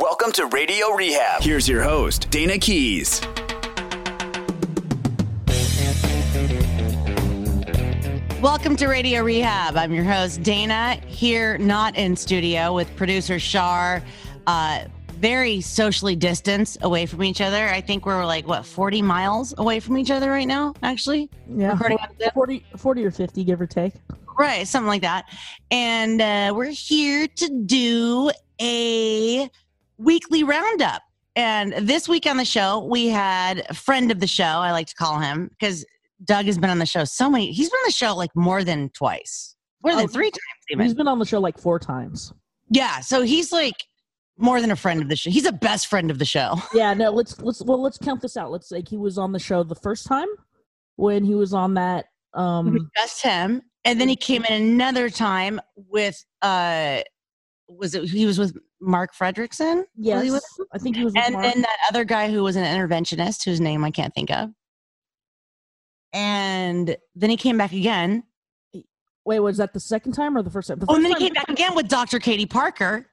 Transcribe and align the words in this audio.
Welcome 0.00 0.32
to 0.32 0.46
Radio 0.46 0.90
Rehab. 0.90 1.40
Here's 1.40 1.68
your 1.68 1.84
host, 1.84 2.28
Dayna 2.30 2.60
Keys. 2.60 3.20
Welcome 8.42 8.74
to 8.74 8.88
Radio 8.88 9.22
Rehab. 9.22 9.76
I'm 9.76 9.92
your 9.92 10.02
host, 10.02 10.42
Dayna, 10.42 11.00
here 11.04 11.58
not 11.58 11.96
in 11.96 12.16
studio 12.16 12.72
with 12.72 12.94
producer 12.96 13.38
Char. 13.38 14.02
Uh, 14.48 14.86
very 15.12 15.60
socially 15.60 16.16
distanced 16.16 16.78
away 16.82 17.06
from 17.06 17.22
each 17.22 17.40
other. 17.40 17.68
I 17.68 17.80
think 17.80 18.04
we're 18.04 18.26
like, 18.26 18.48
what, 18.48 18.66
40 18.66 19.00
miles 19.02 19.54
away 19.58 19.78
from 19.78 19.96
each 19.96 20.10
other 20.10 20.28
right 20.28 20.48
now, 20.48 20.74
actually? 20.82 21.30
Yeah, 21.48 21.70
Recording 21.74 21.98
40, 22.34 22.66
40 22.76 23.04
or 23.04 23.10
50, 23.12 23.44
give 23.44 23.60
or 23.60 23.66
take. 23.66 23.94
Right, 24.36 24.66
something 24.66 24.88
like 24.88 25.02
that. 25.02 25.26
And 25.70 26.20
uh, 26.20 26.52
we're 26.52 26.70
here 26.70 27.28
to 27.28 27.62
do 27.64 28.32
a 28.60 29.48
weekly 29.98 30.42
roundup. 30.44 31.02
And 31.36 31.72
this 31.86 32.08
week 32.08 32.26
on 32.26 32.36
the 32.36 32.44
show, 32.44 32.84
we 32.84 33.08
had 33.08 33.64
a 33.68 33.74
friend 33.74 34.10
of 34.10 34.20
the 34.20 34.26
show, 34.26 34.44
I 34.44 34.72
like 34.72 34.88
to 34.88 34.94
call 34.94 35.20
him, 35.20 35.48
because 35.48 35.84
Doug 36.24 36.46
has 36.46 36.58
been 36.58 36.70
on 36.70 36.78
the 36.78 36.86
show 36.86 37.04
so 37.04 37.30
many, 37.30 37.52
he's 37.52 37.70
been 37.70 37.78
on 37.78 37.86
the 37.86 37.92
show 37.92 38.16
like 38.16 38.34
more 38.34 38.64
than 38.64 38.88
twice, 38.90 39.54
more 39.84 39.94
than 39.94 40.04
Oh, 40.04 40.08
three 40.08 40.30
times 40.30 40.42
even. 40.70 40.84
He's 40.84 40.94
been 40.94 41.06
on 41.06 41.18
the 41.18 41.26
show 41.26 41.38
like 41.38 41.58
four 41.58 41.78
times. 41.78 42.32
Yeah, 42.70 43.00
so 43.00 43.22
he's 43.22 43.52
like 43.52 43.76
more 44.36 44.60
than 44.60 44.70
a 44.70 44.76
friend 44.76 45.00
of 45.00 45.08
the 45.08 45.16
show. 45.16 45.30
He's 45.30 45.46
a 45.46 45.52
best 45.52 45.86
friend 45.86 46.10
of 46.10 46.18
the 46.18 46.24
show. 46.24 46.56
Yeah, 46.74 46.92
no, 46.94 47.10
let's 47.10 47.40
let's 47.40 47.62
well 47.62 47.80
let's 47.80 47.98
count 47.98 48.20
this 48.20 48.36
out. 48.36 48.50
Let's 48.50 48.70
like 48.70 48.88
he 48.88 48.96
was 48.96 49.16
on 49.18 49.32
the 49.32 49.38
show 49.38 49.62
the 49.62 49.74
first 49.76 50.06
time 50.06 50.28
when 50.96 51.24
he 51.24 51.34
was 51.34 51.54
on 51.54 51.74
that 51.74 52.06
um 52.34 52.90
Just 52.96 53.22
him. 53.22 53.62
And 53.84 54.00
then 54.00 54.08
he 54.08 54.16
came 54.16 54.44
in 54.44 54.60
another 54.60 55.08
time 55.08 55.60
with 55.76 56.22
uh 56.42 57.02
was 57.68 57.94
it 57.94 58.04
he 58.04 58.24
was 58.26 58.38
with 58.38 58.56
Mark 58.80 59.14
Fredrickson? 59.14 59.76
Was 59.78 59.86
yes, 59.96 60.30
with 60.30 60.44
I 60.72 60.78
think 60.78 60.96
he 60.96 61.04
was 61.04 61.12
with 61.14 61.24
and 61.24 61.34
Mark. 61.34 61.44
then 61.44 61.62
that 61.62 61.76
other 61.88 62.04
guy 62.04 62.30
who 62.30 62.42
was 62.42 62.56
an 62.56 62.64
interventionist 62.64 63.44
whose 63.44 63.60
name 63.60 63.84
I 63.84 63.90
can't 63.90 64.14
think 64.14 64.30
of. 64.30 64.50
And 66.12 66.96
then 67.14 67.30
he 67.30 67.36
came 67.36 67.58
back 67.58 67.72
again. 67.72 68.24
Wait, 69.24 69.40
was 69.40 69.58
that 69.58 69.74
the 69.74 69.80
second 69.80 70.12
time 70.12 70.36
or 70.36 70.42
the 70.42 70.50
first 70.50 70.68
time? 70.68 70.78
The 70.78 70.86
Oh, 70.88 70.94
and 70.94 71.04
first 71.04 71.12
then 71.14 71.20
he 71.20 71.26
came 71.28 71.34
back 71.34 71.48
again 71.50 71.74
with 71.74 71.88
Dr. 71.88 72.18
Katie 72.18 72.46
Parker. 72.46 73.06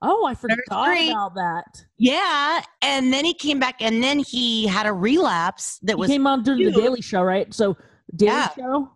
Oh, 0.00 0.24
I 0.24 0.34
forgot 0.34 0.58
about 0.68 1.34
that. 1.34 1.84
Yeah. 1.98 2.62
And 2.80 3.12
then 3.12 3.24
he 3.24 3.34
came 3.34 3.60
back 3.60 3.76
and 3.80 4.02
then 4.02 4.18
he 4.20 4.66
had 4.66 4.86
a 4.86 4.92
relapse 4.92 5.78
that 5.82 5.92
He 5.92 5.96
was 5.96 6.08
came 6.10 6.26
on 6.26 6.42
during 6.42 6.64
the. 6.64 6.72
Daily 6.72 7.02
Show, 7.02 7.22
right? 7.22 7.52
So 7.52 7.76
Daily 8.16 8.32
Yeah. 8.32 8.48
Show. 8.54 8.90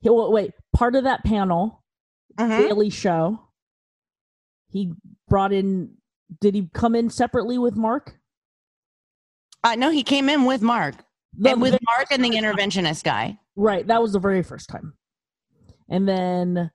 He, 0.00 0.08
well, 0.10 0.32
wait, 0.32 0.52
part 0.74 0.96
of 0.96 1.04
that 1.04 1.22
panel, 1.24 1.84
Mhm. 2.40 2.68
Daily 2.68 2.90
Show. 2.90 3.40
He 4.76 4.92
brought 5.28 5.52
in. 5.54 5.94
Did 6.40 6.54
he 6.54 6.68
come 6.74 6.94
in 6.94 7.08
separately 7.08 7.56
with 7.56 7.76
Mark? 7.76 8.18
uh, 9.64 9.74
no, 9.74 9.90
he 9.90 10.02
came 10.04 10.28
in 10.28 10.44
with 10.44 10.60
Mark. 10.62 10.94
The- 11.38 11.50
and 11.52 11.60
with 11.62 11.72
the- 11.72 11.80
Mark 11.96 12.08
and 12.10 12.22
the 12.22 12.28
interventionist 12.30 13.02
guy. 13.02 13.38
Right, 13.56 13.86
that 13.86 14.00
was 14.02 14.12
the 14.12 14.18
very 14.20 14.42
first 14.42 14.68
time. 14.68 14.92
And 15.88 16.06
then 16.06 16.70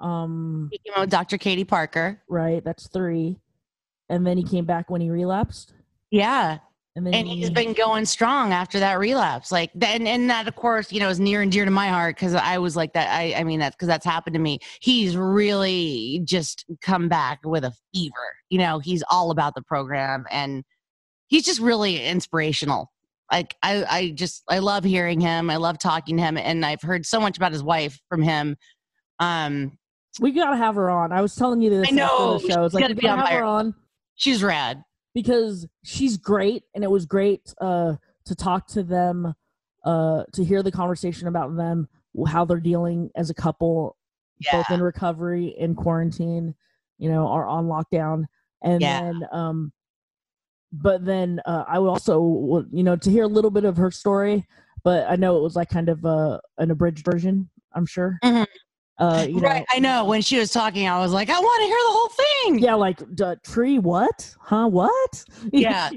um 0.00 0.68
He 0.70 0.78
came 0.78 0.92
in 0.96 1.00
with 1.00 1.10
Dr. 1.10 1.38
Katie 1.38 1.64
Parker. 1.64 2.22
right, 2.28 2.62
that's 2.62 2.88
3. 2.88 3.40
And 4.10 4.26
then 4.26 4.36
he 4.36 4.44
came 4.44 4.66
back 4.66 4.90
when 4.90 5.00
he 5.00 5.10
relapsed. 5.10 5.72
Yeah. 6.10 6.58
And 6.96 7.06
then 7.06 7.12
and 7.12 7.28
he, 7.28 7.36
he's 7.36 7.50
been 7.50 7.74
going 7.74 8.06
strong 8.06 8.54
after 8.54 8.80
that 8.80 8.98
relapse 8.98 9.52
like 9.52 9.70
then 9.74 10.06
and 10.06 10.30
that 10.30 10.48
of 10.48 10.56
course 10.56 10.90
you 10.90 10.98
know 10.98 11.10
is 11.10 11.20
near 11.20 11.42
and 11.42 11.52
dear 11.52 11.66
to 11.66 11.70
my 11.70 11.88
heart 11.88 12.16
because 12.16 12.32
i 12.32 12.56
was 12.56 12.74
like 12.74 12.94
that 12.94 13.14
i 13.14 13.34
i 13.34 13.44
mean 13.44 13.60
that's 13.60 13.76
because 13.76 13.86
that's 13.86 14.04
happened 14.04 14.32
to 14.32 14.40
me. 14.40 14.60
He's 14.80 15.14
really 15.14 16.22
just 16.24 16.64
come 16.80 17.10
back 17.10 17.40
with 17.44 17.64
a 17.64 17.72
fever 17.92 18.36
you 18.48 18.58
know 18.58 18.78
he's 18.78 19.04
all 19.10 19.30
about 19.30 19.54
the 19.54 19.60
program 19.60 20.24
and 20.30 20.64
he's 21.26 21.44
just 21.44 21.60
really 21.60 22.02
inspirational. 22.02 22.90
Like 23.30 23.54
i 23.62 23.84
i 23.84 24.10
just 24.12 24.42
i 24.48 24.60
love 24.60 24.82
hearing 24.82 25.20
him 25.20 25.50
i 25.50 25.56
love 25.56 25.78
talking 25.78 26.16
to 26.16 26.22
him 26.22 26.38
and 26.38 26.64
i've 26.64 26.80
heard 26.80 27.04
so 27.04 27.20
much 27.20 27.36
about 27.36 27.52
his 27.52 27.62
wife 27.62 28.00
from 28.08 28.22
him. 28.22 28.56
Um 29.18 29.76
we 30.18 30.32
got 30.32 30.52
to 30.52 30.56
have 30.56 30.76
her 30.76 30.88
on. 30.88 31.12
I 31.12 31.20
was 31.20 31.34
telling 31.34 31.60
you 31.60 31.68
this 31.68 31.88
I 31.88 31.90
know, 31.90 32.38
the 32.38 32.50
show. 32.50 32.64
It's 32.64 32.72
she's 32.72 32.74
like 32.74 32.84
gotta 32.84 32.94
be 32.94 33.02
got 33.02 33.16
to 33.16 33.20
on 33.20 33.26
have 33.26 33.38
her 33.38 33.44
on. 33.44 33.74
She's 34.14 34.42
rad 34.42 34.82
because 35.16 35.66
she's 35.82 36.18
great 36.18 36.64
and 36.74 36.84
it 36.84 36.90
was 36.90 37.06
great 37.06 37.52
uh 37.62 37.94
to 38.26 38.34
talk 38.34 38.66
to 38.68 38.82
them 38.82 39.34
uh 39.84 40.22
to 40.32 40.44
hear 40.44 40.62
the 40.62 40.70
conversation 40.70 41.26
about 41.26 41.56
them 41.56 41.88
how 42.28 42.44
they're 42.44 42.60
dealing 42.60 43.10
as 43.16 43.30
a 43.30 43.34
couple 43.34 43.96
yeah 44.40 44.52
both 44.52 44.70
in 44.70 44.82
recovery 44.82 45.54
in 45.58 45.74
quarantine 45.74 46.54
you 46.98 47.10
know 47.10 47.26
are 47.28 47.46
on 47.46 47.66
lockdown 47.66 48.26
and 48.62 48.82
Yeah. 48.82 48.98
then 49.00 49.26
um 49.32 49.72
but 50.72 51.02
then 51.04 51.40
uh, 51.46 51.64
i 51.66 51.78
would 51.78 51.88
also 51.88 52.64
you 52.70 52.82
know 52.82 52.94
to 52.96 53.10
hear 53.10 53.24
a 53.24 53.28
little 53.28 53.50
bit 53.50 53.64
of 53.64 53.76
her 53.78 53.90
story 53.90 54.44
but 54.84 55.08
i 55.08 55.16
know 55.16 55.38
it 55.38 55.42
was 55.42 55.56
like 55.56 55.70
kind 55.70 55.88
of 55.88 56.04
uh, 56.04 56.38
an 56.58 56.70
abridged 56.70 57.04
version 57.04 57.48
i'm 57.74 57.86
sure 57.86 58.18
Mhm. 58.22 58.46
Uh 58.98 59.26
you 59.28 59.34
know 59.40 59.48
right 59.48 59.66
i 59.72 59.78
know. 59.78 60.04
When 60.04 60.22
she 60.22 60.38
was 60.38 60.50
talking 60.50 60.88
i 60.88 60.98
was 60.98 61.12
like 61.12 61.28
i 61.28 61.38
want 61.38 61.60
to 61.62 61.66
hear 61.66 61.76
the 61.76 61.92
whole 61.92 62.08
thing. 62.08 62.58
Yeah 62.60 62.74
like 62.74 63.14
d- 63.14 63.34
tree 63.42 63.78
what? 63.78 64.34
Huh 64.40 64.68
what? 64.68 65.24
Yeah. 65.52 65.90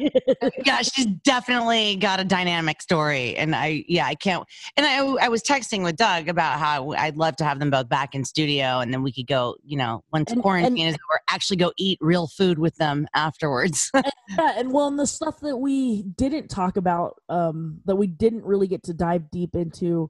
yeah. 0.65 0.81
She's 0.81 1.05
definitely 1.23 1.95
got 1.97 2.19
a 2.19 2.23
dynamic 2.25 2.81
story 2.81 3.35
and 3.37 3.55
i 3.55 3.83
yeah 3.87 4.05
i 4.05 4.15
can't 4.15 4.45
and 4.77 4.85
i 4.85 4.97
i 5.25 5.29
was 5.29 5.41
texting 5.43 5.83
with 5.83 5.95
doug 5.95 6.27
about 6.27 6.59
how 6.59 6.91
i'd 6.93 7.15
love 7.17 7.35
to 7.37 7.43
have 7.45 7.59
them 7.59 7.69
both 7.69 7.87
back 7.89 8.15
in 8.15 8.23
studio 8.25 8.79
and 8.79 8.93
then 8.93 9.01
we 9.03 9.11
could 9.11 9.27
go 9.27 9.55
you 9.63 9.77
know 9.77 10.03
once 10.11 10.31
And- 10.31 10.41
quarantine 10.41 10.87
and- 10.87 10.95
is 10.95 10.95
over 10.95 11.21
actually 11.29 11.57
go 11.57 11.71
eat 11.77 11.97
real 12.01 12.27
food 12.27 12.59
with 12.59 12.75
them 12.77 13.07
afterwards. 13.13 13.91
Yeah 14.37 14.53
and 14.57 14.71
well 14.71 14.87
and 14.87 14.99
the 14.99 15.07
stuff 15.07 15.39
that 15.39 15.57
we 15.57 16.03
didn't 16.03 16.49
talk 16.49 16.77
about 16.77 17.19
um 17.29 17.79
that 17.85 17.95
we 17.95 18.05
didn't 18.07 18.43
really 18.43 18.67
get 18.67 18.83
to 18.83 18.93
dive 18.93 19.31
deep 19.31 19.55
into 19.55 20.09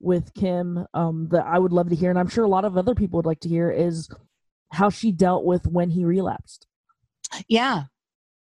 with 0.00 0.34
kim 0.34 0.86
um 0.94 1.28
that 1.30 1.44
i 1.46 1.58
would 1.58 1.72
love 1.72 1.88
to 1.88 1.96
hear 1.96 2.10
and 2.10 2.18
i'm 2.18 2.28
sure 2.28 2.44
a 2.44 2.48
lot 2.48 2.64
of 2.64 2.76
other 2.76 2.94
people 2.94 3.16
would 3.16 3.26
like 3.26 3.40
to 3.40 3.48
hear 3.48 3.70
is 3.70 4.08
how 4.72 4.90
she 4.90 5.12
dealt 5.12 5.44
with 5.44 5.66
when 5.66 5.90
he 5.90 6.04
relapsed. 6.04 6.66
Yeah. 7.48 7.84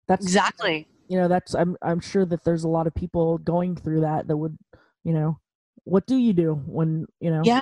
That's 0.07 0.25
exactly. 0.25 0.89
you 1.09 1.19
know 1.19 1.29
that's 1.29 1.55
i'm 1.55 1.77
i'm 1.83 2.01
sure 2.01 2.25
that 2.25 2.45
there's 2.45 2.65
a 2.65 2.69
lot 2.69 2.87
of 2.87 2.95
people 2.95 3.39
going 3.39 3.77
through 3.77 4.01
that 4.01 4.27
that 4.27 4.37
would 4.37 4.57
you 5.05 5.13
know 5.13 5.39
what 5.85 6.07
do 6.07 6.17
you 6.17 6.33
do 6.33 6.55
when 6.67 7.07
you 7.21 7.31
know? 7.31 7.43
Yeah. 7.45 7.61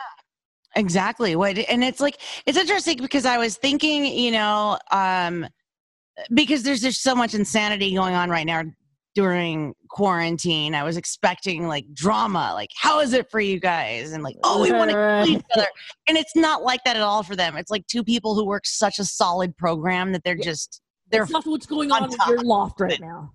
exactly. 0.77 1.35
What 1.37 1.59
and 1.59 1.83
it's 1.83 2.01
like 2.01 2.21
it's 2.45 2.59
interesting 2.59 2.99
because 2.99 3.27
i 3.27 3.37
was 3.37 3.57
thinking 3.57 4.05
you 4.05 4.31
know 4.31 4.79
um 4.93 5.47
because 6.35 6.63
there's 6.63 6.81
just 6.81 7.03
so 7.03 7.15
much 7.15 7.35
insanity 7.35 7.95
going 7.95 8.15
on 8.15 8.31
right 8.31 8.47
now 8.47 8.63
during 9.17 9.75
quarantine 9.89 10.75
i 10.75 10.85
was 10.85 10.97
expecting 10.97 11.67
like 11.67 11.85
drama 11.95 12.53
like 12.55 12.71
how 12.77 13.01
is 13.01 13.13
it 13.13 13.29
for 13.31 13.41
you 13.41 13.59
guys? 13.59 14.13
and 14.13 14.23
like 14.23 14.37
oh 14.45 14.63
we 14.63 14.71
want 14.71 14.91
to 14.91 15.25
kill 15.25 15.37
each 15.37 15.45
other. 15.57 15.67
And 16.09 16.17
it's 16.17 16.37
not 16.37 16.63
like 16.63 16.85
that 16.85 16.95
at 16.95 17.03
all 17.03 17.25
for 17.25 17.35
them. 17.35 17.57
It's 17.57 17.71
like 17.71 17.85
two 17.89 18.05
people 18.05 18.37
who 18.37 18.47
work 18.47 18.65
such 18.65 19.01
a 19.01 19.05
solid 19.05 19.57
program 19.57 20.13
that 20.13 20.23
they're 20.23 20.37
just 20.37 20.81
they're 21.11 21.23
That's 21.23 21.33
not 21.33 21.47
what's 21.47 21.67
going 21.67 21.91
on 21.91 22.05
on 22.05 22.13
in 22.13 22.19
your 22.29 22.43
loft 22.43 22.81
right 22.81 23.01
now. 23.01 23.33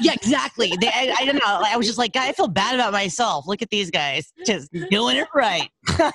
Yeah 0.00 0.12
exactly. 0.14 0.72
They, 0.80 0.88
I, 0.88 1.14
I 1.18 1.24
don't 1.26 1.34
know. 1.34 1.40
I 1.66 1.76
was 1.76 1.86
just 1.86 1.98
like 1.98 2.16
i 2.16 2.32
feel 2.32 2.48
bad 2.48 2.74
about 2.74 2.92
myself. 2.92 3.46
Look 3.46 3.62
at 3.62 3.70
these 3.70 3.90
guys 3.90 4.32
just 4.46 4.72
doing 4.90 5.16
it 5.16 5.28
right. 5.34 5.68
I 5.88 6.12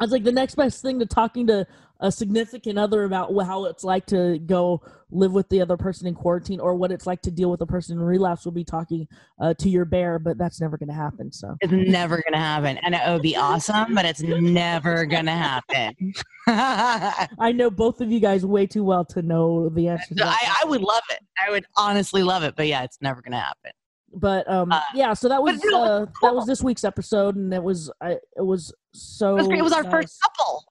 was 0.00 0.10
like 0.10 0.24
the 0.24 0.32
next 0.32 0.56
best 0.56 0.82
thing 0.82 0.98
to 0.98 1.06
talking 1.06 1.46
to 1.46 1.66
a 2.04 2.12
significant 2.12 2.78
other 2.78 3.04
about 3.04 3.34
how 3.46 3.64
it's 3.64 3.82
like 3.82 4.04
to 4.04 4.38
go 4.40 4.82
live 5.10 5.32
with 5.32 5.48
the 5.48 5.62
other 5.62 5.78
person 5.78 6.06
in 6.06 6.14
quarantine 6.14 6.60
or 6.60 6.74
what 6.74 6.92
it's 6.92 7.06
like 7.06 7.22
to 7.22 7.30
deal 7.30 7.50
with 7.50 7.62
a 7.62 7.66
person 7.66 7.96
in 7.96 8.04
relapse 8.04 8.44
will 8.44 8.52
be 8.52 8.62
talking 8.62 9.08
uh, 9.40 9.54
to 9.54 9.70
your 9.70 9.86
bear, 9.86 10.18
but 10.18 10.36
that's 10.36 10.60
never 10.60 10.76
going 10.76 10.90
to 10.90 10.94
happen. 10.94 11.32
So 11.32 11.56
It's 11.62 11.72
never 11.72 12.22
gonna 12.22 12.42
happen. 12.42 12.76
And 12.82 12.94
it 12.94 13.00
would 13.08 13.22
be 13.22 13.36
awesome, 13.36 13.94
but 13.94 14.04
it's 14.04 14.20
never 14.20 15.06
gonna 15.06 15.32
happen. 15.32 16.12
I, 16.46 17.26
I 17.38 17.52
know 17.52 17.70
both 17.70 18.02
of 18.02 18.12
you 18.12 18.20
guys 18.20 18.44
way 18.44 18.66
too 18.66 18.84
well 18.84 19.06
to 19.06 19.22
know 19.22 19.70
the 19.70 19.88
answer. 19.88 20.08
To 20.08 20.14
that. 20.16 20.58
I 20.62 20.68
would 20.68 20.82
love 20.82 21.02
it. 21.10 21.20
I 21.42 21.50
would 21.50 21.64
honestly 21.74 22.22
love 22.22 22.42
it, 22.42 22.54
but 22.54 22.66
yeah, 22.66 22.82
it's 22.82 22.98
never 23.00 23.22
gonna 23.22 23.40
happen. 23.40 23.72
But 24.12 24.46
um, 24.48 24.70
Uh, 24.70 24.80
yeah, 24.94 25.14
so 25.14 25.30
that 25.30 25.42
was 25.42 25.56
uh, 25.72 26.04
that 26.20 26.34
was 26.34 26.46
this 26.46 26.62
week's 26.62 26.84
episode, 26.84 27.34
and 27.36 27.52
it 27.54 27.62
was 27.62 27.90
I 28.02 28.18
it 28.36 28.44
was 28.44 28.74
so. 28.92 29.30
It 29.30 29.34
was, 29.34 29.48
great. 29.48 29.60
It 29.60 29.62
was 29.62 29.72
our 29.72 29.82
nice. 29.84 29.92
first 29.92 30.20
couple. 30.22 30.64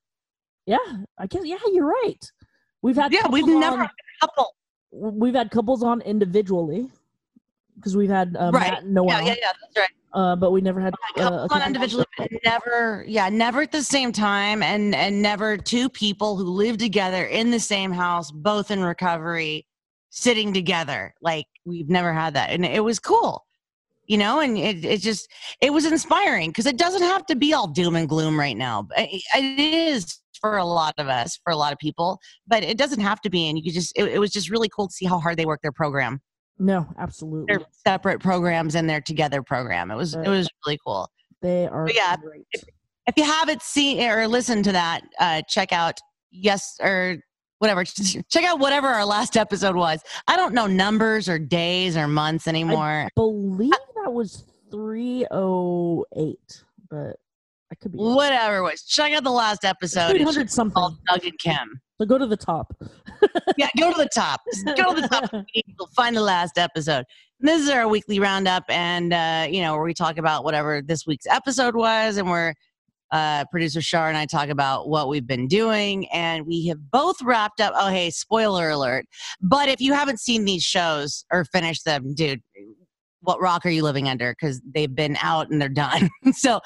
Yeah, 0.65 0.77
I 1.17 1.27
guess. 1.27 1.41
Yeah, 1.45 1.57
you're 1.71 1.85
right. 1.87 2.31
We've 2.81 2.95
had 2.95 3.11
Yeah, 3.13 3.27
we've 3.29 3.45
never 3.47 3.75
on- 3.77 3.79
had 3.81 3.89
a 3.89 4.27
couple. 4.27 4.55
we've 4.91 5.33
had 5.35 5.51
couples 5.51 5.83
on 5.83 6.01
individually 6.01 6.89
because 7.75 7.95
we've 7.97 8.09
had 8.09 8.35
uh, 8.39 8.51
Right. 8.53 8.71
Matt 8.71 8.83
and 8.83 8.93
Noel, 8.93 9.07
Yeah, 9.07 9.19
yeah, 9.21 9.35
yeah. 9.41 9.51
That's 9.61 9.77
right. 9.77 9.89
uh, 10.13 10.35
but 10.35 10.51
we 10.51 10.61
never 10.61 10.79
had 10.79 10.93
uh, 10.93 11.21
Couples 11.21 11.51
a 11.51 11.55
on 11.55 11.61
individually, 11.67 12.05
but 12.17 12.29
never, 12.45 13.03
yeah, 13.07 13.29
never 13.29 13.61
at 13.61 13.71
the 13.71 13.81
same 13.83 14.11
time, 14.11 14.61
and 14.63 14.93
and 14.95 15.21
never 15.21 15.57
two 15.57 15.89
people 15.89 16.37
who 16.37 16.43
live 16.45 16.77
together 16.77 17.25
in 17.25 17.51
the 17.51 17.59
same 17.59 17.91
house, 17.91 18.31
both 18.31 18.69
in 18.71 18.83
recovery, 18.83 19.65
sitting 20.11 20.53
together. 20.53 21.13
Like 21.21 21.45
we've 21.65 21.89
never 21.89 22.13
had 22.13 22.35
that, 22.35 22.51
and 22.51 22.63
it 22.65 22.83
was 22.83 22.99
cool, 22.99 23.45
you 24.05 24.17
know. 24.17 24.39
And 24.39 24.57
it 24.57 24.85
it 24.85 25.01
just 25.01 25.29
it 25.61 25.73
was 25.73 25.85
inspiring 25.85 26.51
because 26.51 26.67
it 26.67 26.77
doesn't 26.77 27.01
have 27.03 27.25
to 27.27 27.35
be 27.35 27.53
all 27.53 27.67
doom 27.67 27.95
and 27.95 28.07
gloom 28.07 28.39
right 28.39 28.55
now. 28.57 28.87
It 28.95 29.23
it 29.35 29.59
is 29.59 30.19
for 30.43 30.57
a 30.57 30.65
lot 30.65 30.93
of 30.97 31.07
us, 31.07 31.39
for 31.41 31.53
a 31.53 31.55
lot 31.55 31.71
of 31.71 31.79
people, 31.79 32.19
but 32.45 32.63
it 32.63 32.77
doesn't 32.77 32.99
have 32.99 33.21
to 33.21 33.29
be. 33.29 33.47
And 33.47 33.57
you 33.57 33.63
could 33.63 33.73
just, 33.73 33.93
it, 33.95 34.09
it 34.09 34.19
was 34.19 34.29
just 34.29 34.49
really 34.49 34.67
cool 34.67 34.89
to 34.89 34.93
see 34.93 35.05
how 35.05 35.19
hard 35.19 35.37
they 35.37 35.45
work 35.45 35.61
their 35.61 35.71
program. 35.71 36.19
No, 36.59 36.85
absolutely. 36.99 37.45
They're 37.47 37.65
separate 37.71 38.19
programs 38.19 38.75
and 38.75 38.89
their 38.89 38.99
together 38.99 39.41
program. 39.41 39.89
It 39.89 39.95
was, 39.95 40.15
it 40.15 40.27
was 40.27 40.49
really 40.65 40.77
cool. 40.85 41.09
They 41.41 41.65
are 41.67 41.85
But 41.85 41.95
yeah, 41.95 42.17
great. 42.17 42.45
If 43.07 43.15
you 43.15 43.23
haven't 43.23 43.61
seen 43.61 44.01
or 44.09 44.27
listened 44.27 44.65
to 44.65 44.73
that, 44.73 45.01
uh, 45.17 45.41
check 45.47 45.71
out 45.71 45.97
yes 46.29 46.77
or 46.81 47.17
whatever. 47.59 47.85
Check 48.29 48.43
out 48.43 48.59
whatever 48.59 48.87
our 48.89 49.05
last 49.05 49.37
episode 49.37 49.77
was. 49.77 50.01
I 50.27 50.35
don't 50.35 50.53
know 50.53 50.67
numbers 50.67 51.29
or 51.29 51.39
days 51.39 51.95
or 51.95 52.09
months 52.09 52.45
anymore. 52.45 53.05
I 53.05 53.09
believe 53.15 53.71
that 54.03 54.11
was 54.11 54.43
308, 54.69 56.63
but 56.89 57.15
I 57.73 57.75
could 57.81 57.91
be 57.91 57.97
wrong. 57.97 58.15
Whatever 58.15 58.57
it 58.57 58.61
was. 58.61 58.83
Check 58.83 59.13
out 59.13 59.23
the 59.23 59.31
last 59.31 59.65
episode. 59.65 60.11
It's 60.11 60.17
300 60.17 60.51
something. 60.51 60.73
called 60.75 60.97
Doug 61.07 61.25
and 61.25 61.39
Kim. 61.39 61.81
So 61.99 62.05
go 62.05 62.19
to 62.19 62.27
the 62.27 62.37
top. 62.37 62.75
Yeah, 63.57 63.67
go 63.79 63.91
to 63.91 63.97
the 63.97 64.09
top. 64.13 64.41
Go 64.65 64.93
to 64.93 65.01
the 65.01 65.07
top. 65.07 65.31
You'll 65.53 65.87
find 65.95 66.15
the 66.15 66.21
last 66.21 66.57
episode. 66.57 67.05
And 67.39 67.47
this 67.47 67.61
is 67.61 67.69
our 67.69 67.87
weekly 67.87 68.19
roundup, 68.19 68.63
and 68.67 69.13
uh, 69.13 69.47
you 69.49 69.61
know 69.61 69.73
where 69.73 69.83
we 69.83 69.93
talk 69.93 70.17
about 70.17 70.43
whatever 70.43 70.81
this 70.81 71.05
week's 71.07 71.25
episode 71.27 71.75
was, 71.75 72.17
and 72.17 72.29
where 72.29 72.53
uh, 73.11 73.45
producer 73.51 73.79
Char 73.79 74.09
and 74.09 74.17
I 74.17 74.25
talk 74.25 74.49
about 74.49 74.89
what 74.89 75.07
we've 75.07 75.25
been 75.25 75.47
doing, 75.47 76.07
and 76.09 76.45
we 76.45 76.67
have 76.67 76.91
both 76.91 77.21
wrapped 77.21 77.61
up. 77.61 77.73
Oh, 77.75 77.89
hey, 77.89 78.09
spoiler 78.09 78.71
alert! 78.71 79.05
But 79.41 79.69
if 79.69 79.79
you 79.79 79.93
haven't 79.93 80.19
seen 80.19 80.45
these 80.45 80.63
shows 80.63 81.23
or 81.31 81.45
finished 81.45 81.85
them, 81.85 82.13
dude, 82.13 82.41
what 83.23 83.41
rock 83.41 83.65
are 83.65 83.69
you 83.69 83.83
living 83.83 84.07
under? 84.07 84.31
Because 84.33 84.61
they've 84.73 84.93
been 84.93 85.17
out 85.21 85.49
and 85.49 85.59
they're 85.61 85.69
done. 85.69 86.09
so, 86.33 86.59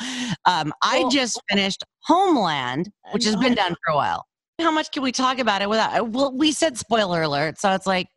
um, 0.45 0.74
I 0.83 1.00
Well- 1.00 1.09
just 1.09 1.42
finished 1.50 1.83
Homeland, 2.01 2.92
which 3.12 3.24
has 3.25 3.36
been 3.36 3.54
done 3.56 3.75
for 3.86 3.92
a 3.94 3.95
while. 3.95 4.25
How 4.59 4.71
much 4.71 4.92
can 4.92 5.04
we 5.04 5.12
talk 5.12 5.38
about 5.39 5.62
it 5.62 5.69
without? 5.69 6.09
Well, 6.09 6.36
we 6.36 6.51
said 6.51 6.77
spoiler 6.77 7.21
alert, 7.21 7.59
so 7.59 7.71
it's 7.74 7.86
like, 7.86 8.07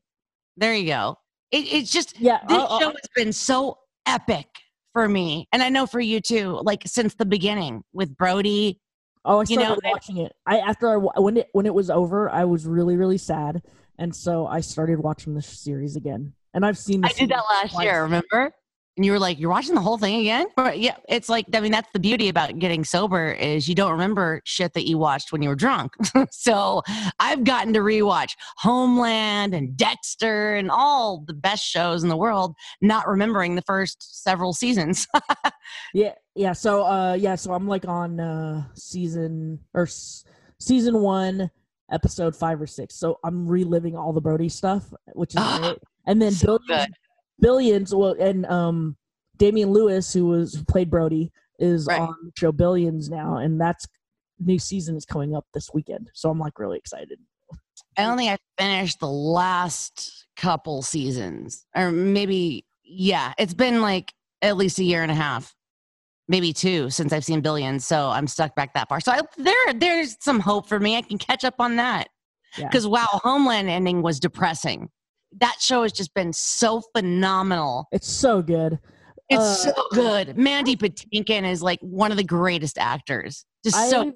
there 0.57 0.75
you 0.75 0.87
go. 0.87 1.17
It, 1.51 1.67
it's 1.73 1.91
just 1.93 2.19
Yeah, 2.19 2.39
this 2.49 2.57
I'll- 2.57 2.67
I'll- 2.69 2.81
show 2.81 2.89
has 2.91 3.09
been 3.15 3.33
so 3.33 3.79
epic 4.07 4.47
for 4.95 5.07
me, 5.09 5.47
and 5.53 5.63
I 5.63 5.69
know 5.69 5.87
for 5.87 6.01
you 6.01 6.21
too. 6.21 6.59
Like 6.63 6.83
since 6.87 7.15
the 7.15 7.27
beginning 7.27 7.83
with 7.93 8.17
Brody. 8.17 8.81
Oh, 9.25 9.41
I 9.41 9.45
You 9.49 9.59
know, 9.59 9.79
watching 9.85 10.17
it. 10.17 10.33
I 10.47 10.61
after 10.61 10.89
I 10.91 10.97
when 11.21 11.37
it 11.37 11.49
when 11.53 11.67
it 11.67 11.75
was 11.75 11.91
over, 11.91 12.31
I 12.31 12.47
was 12.47 12.65
really 12.67 12.97
really 12.97 13.19
sad, 13.19 13.63
and 13.99 14.17
so 14.17 14.47
I 14.47 14.61
started 14.61 14.99
watching 14.99 15.35
the 15.35 15.43
series 15.43 15.95
again. 15.95 16.33
And 16.55 16.65
I've 16.65 16.79
seen. 16.79 17.05
I 17.05 17.09
did 17.09 17.31
that 17.31 17.45
last 17.49 17.73
twice. 17.73 17.85
year. 17.85 18.03
Remember? 18.03 18.53
And 18.97 19.07
you 19.07 19.13
were 19.13 19.21
like, 19.21 19.39
"You're 19.39 19.51
watching 19.51 19.75
the 19.77 19.81
whole 19.81 19.97
thing 19.99 20.21
again?" 20.21 20.49
Or, 20.59 20.73
yeah, 20.75 20.97
it's 21.09 21.29
like 21.29 21.47
I 21.55 21.61
mean, 21.61 21.71
that's 21.73 21.89
the 21.93 22.01
beauty 22.01 22.29
about 22.29 22.59
getting 22.59 22.85
sober 22.85 23.31
is 23.33 23.69
you 23.69 23.75
don't 23.75 23.93
remember 23.93 24.43
shit 24.45 24.75
that 24.75 24.87
you 24.87 24.99
watched 24.99 25.33
when 25.33 25.43
you 25.43 25.49
were 25.49 25.55
drunk. 25.55 25.93
so 26.33 26.83
I've 27.21 27.45
gotten 27.45 27.73
to 27.75 27.81
rewatch 27.81 28.33
Homeland 28.59 29.55
and 29.55 29.77
Dexter 29.77 30.57
and 30.57 30.71
all 30.71 31.25
the 31.27 31.35
best 31.35 31.65
shows 31.65 32.03
in 32.03 32.09
the 32.09 32.17
world, 32.17 32.55
not 32.83 33.07
remembering 33.07 33.55
the 33.55 33.63
first 33.63 34.23
several 34.23 34.53
seasons. 34.53 35.07
Yeah, 35.95 36.15
yeah. 36.35 36.53
So, 36.53 36.83
uh, 36.85 37.15
yeah. 37.15 37.37
So 37.37 37.53
I'm 37.53 37.69
like 37.69 37.87
on 37.87 38.19
uh 38.19 38.65
season 38.75 39.61
or 39.73 39.83
s- 39.83 40.25
season 40.59 41.01
one, 41.01 41.51
episode 41.93 42.35
five 42.35 42.61
or 42.61 42.67
six. 42.67 42.97
So 42.97 43.19
I'm 43.25 43.47
reliving 43.47 43.97
all 43.97 44.13
the 44.13 44.21
Brody 44.21 44.49
stuff, 44.49 44.93
which 45.15 45.35
is 45.37 45.43
great. 45.59 45.79
And 46.11 46.21
then 46.21 46.33
so 46.33 46.59
billions, 46.67 46.87
good. 46.87 46.95
billions. 47.41 47.95
Well, 47.95 48.17
and 48.19 48.45
um, 48.47 48.97
Damian 49.37 49.71
Lewis, 49.71 50.13
who 50.13 50.27
was 50.27 50.55
who 50.55 50.65
played 50.65 50.91
Brody, 50.91 51.31
is 51.61 51.87
Right. 51.87 52.01
on 52.01 52.15
the 52.25 52.33
show 52.37 52.51
Billions 52.53 53.09
now, 53.09 53.37
and 53.37 53.61
that's 53.61 53.87
new 54.39 54.59
season 54.59 54.97
is 54.97 55.05
coming 55.05 55.37
up 55.37 55.47
this 55.55 55.69
weekend. 55.73 56.11
So 56.15 56.31
I'm 56.31 56.39
like 56.39 56.59
really 56.59 56.79
excited. 56.79 57.19
I 57.97 58.03
don't 58.03 58.17
think 58.17 58.31
I 58.33 58.39
finished 58.63 58.99
the 59.01 59.09
last 59.11 60.27
couple 60.37 60.83
seasons, 60.83 61.65
or 61.77 61.93
maybe 61.93 62.65
yeah, 62.83 63.33
it's 63.39 63.55
been 63.55 63.81
like 63.83 64.13
at 64.43 64.57
least 64.57 64.79
a 64.81 64.85
year 64.85 65.03
and 65.03 65.13
a 65.13 65.15
half, 65.15 65.55
maybe 66.27 66.53
two 66.53 66.91
since 66.91 67.13
I've 67.13 67.25
seen 67.25 67.41
Billions. 67.41 67.87
So 67.87 68.09
I'm 68.09 68.27
stuck 68.27 68.57
back 68.57 68.75
that 68.75 68.89
far. 68.89 69.01
So 69.01 69.13
I, 69.13 69.21
there, 69.37 69.75
there's 69.75 70.17
some 70.21 70.41
hope 70.41 70.69
for 70.69 70.81
me. 70.81 70.97
I 70.97 71.03
can 71.03 71.19
catch 71.19 71.45
up 71.45 71.55
on 71.61 71.77
that 71.77 72.09
Yeah. 72.59 72.67
because 72.69 72.87
wow, 72.87 73.07
Homeland 73.23 73.69
ending 73.69 74.03
was 74.03 74.19
depressing. 74.19 74.89
That 75.39 75.57
show 75.61 75.83
has 75.83 75.93
just 75.93 76.13
been 76.15 76.33
so 76.33 76.83
phenomenal. 76.95 77.87
It's 77.93 78.09
so 78.11 78.43
good. 78.43 78.79
It's 79.29 79.65
Uh, 79.67 79.73
so 79.75 79.85
good. 79.93 80.37
Mandy 80.37 80.77
Patinkin 80.77 81.49
is 81.49 81.63
like 81.63 81.79
one 81.81 82.11
of 82.11 82.17
the 82.17 82.25
greatest 82.25 82.79
actors. 82.79 83.45
Just 83.65 83.77
I, 83.77 83.89
so 83.89 84.13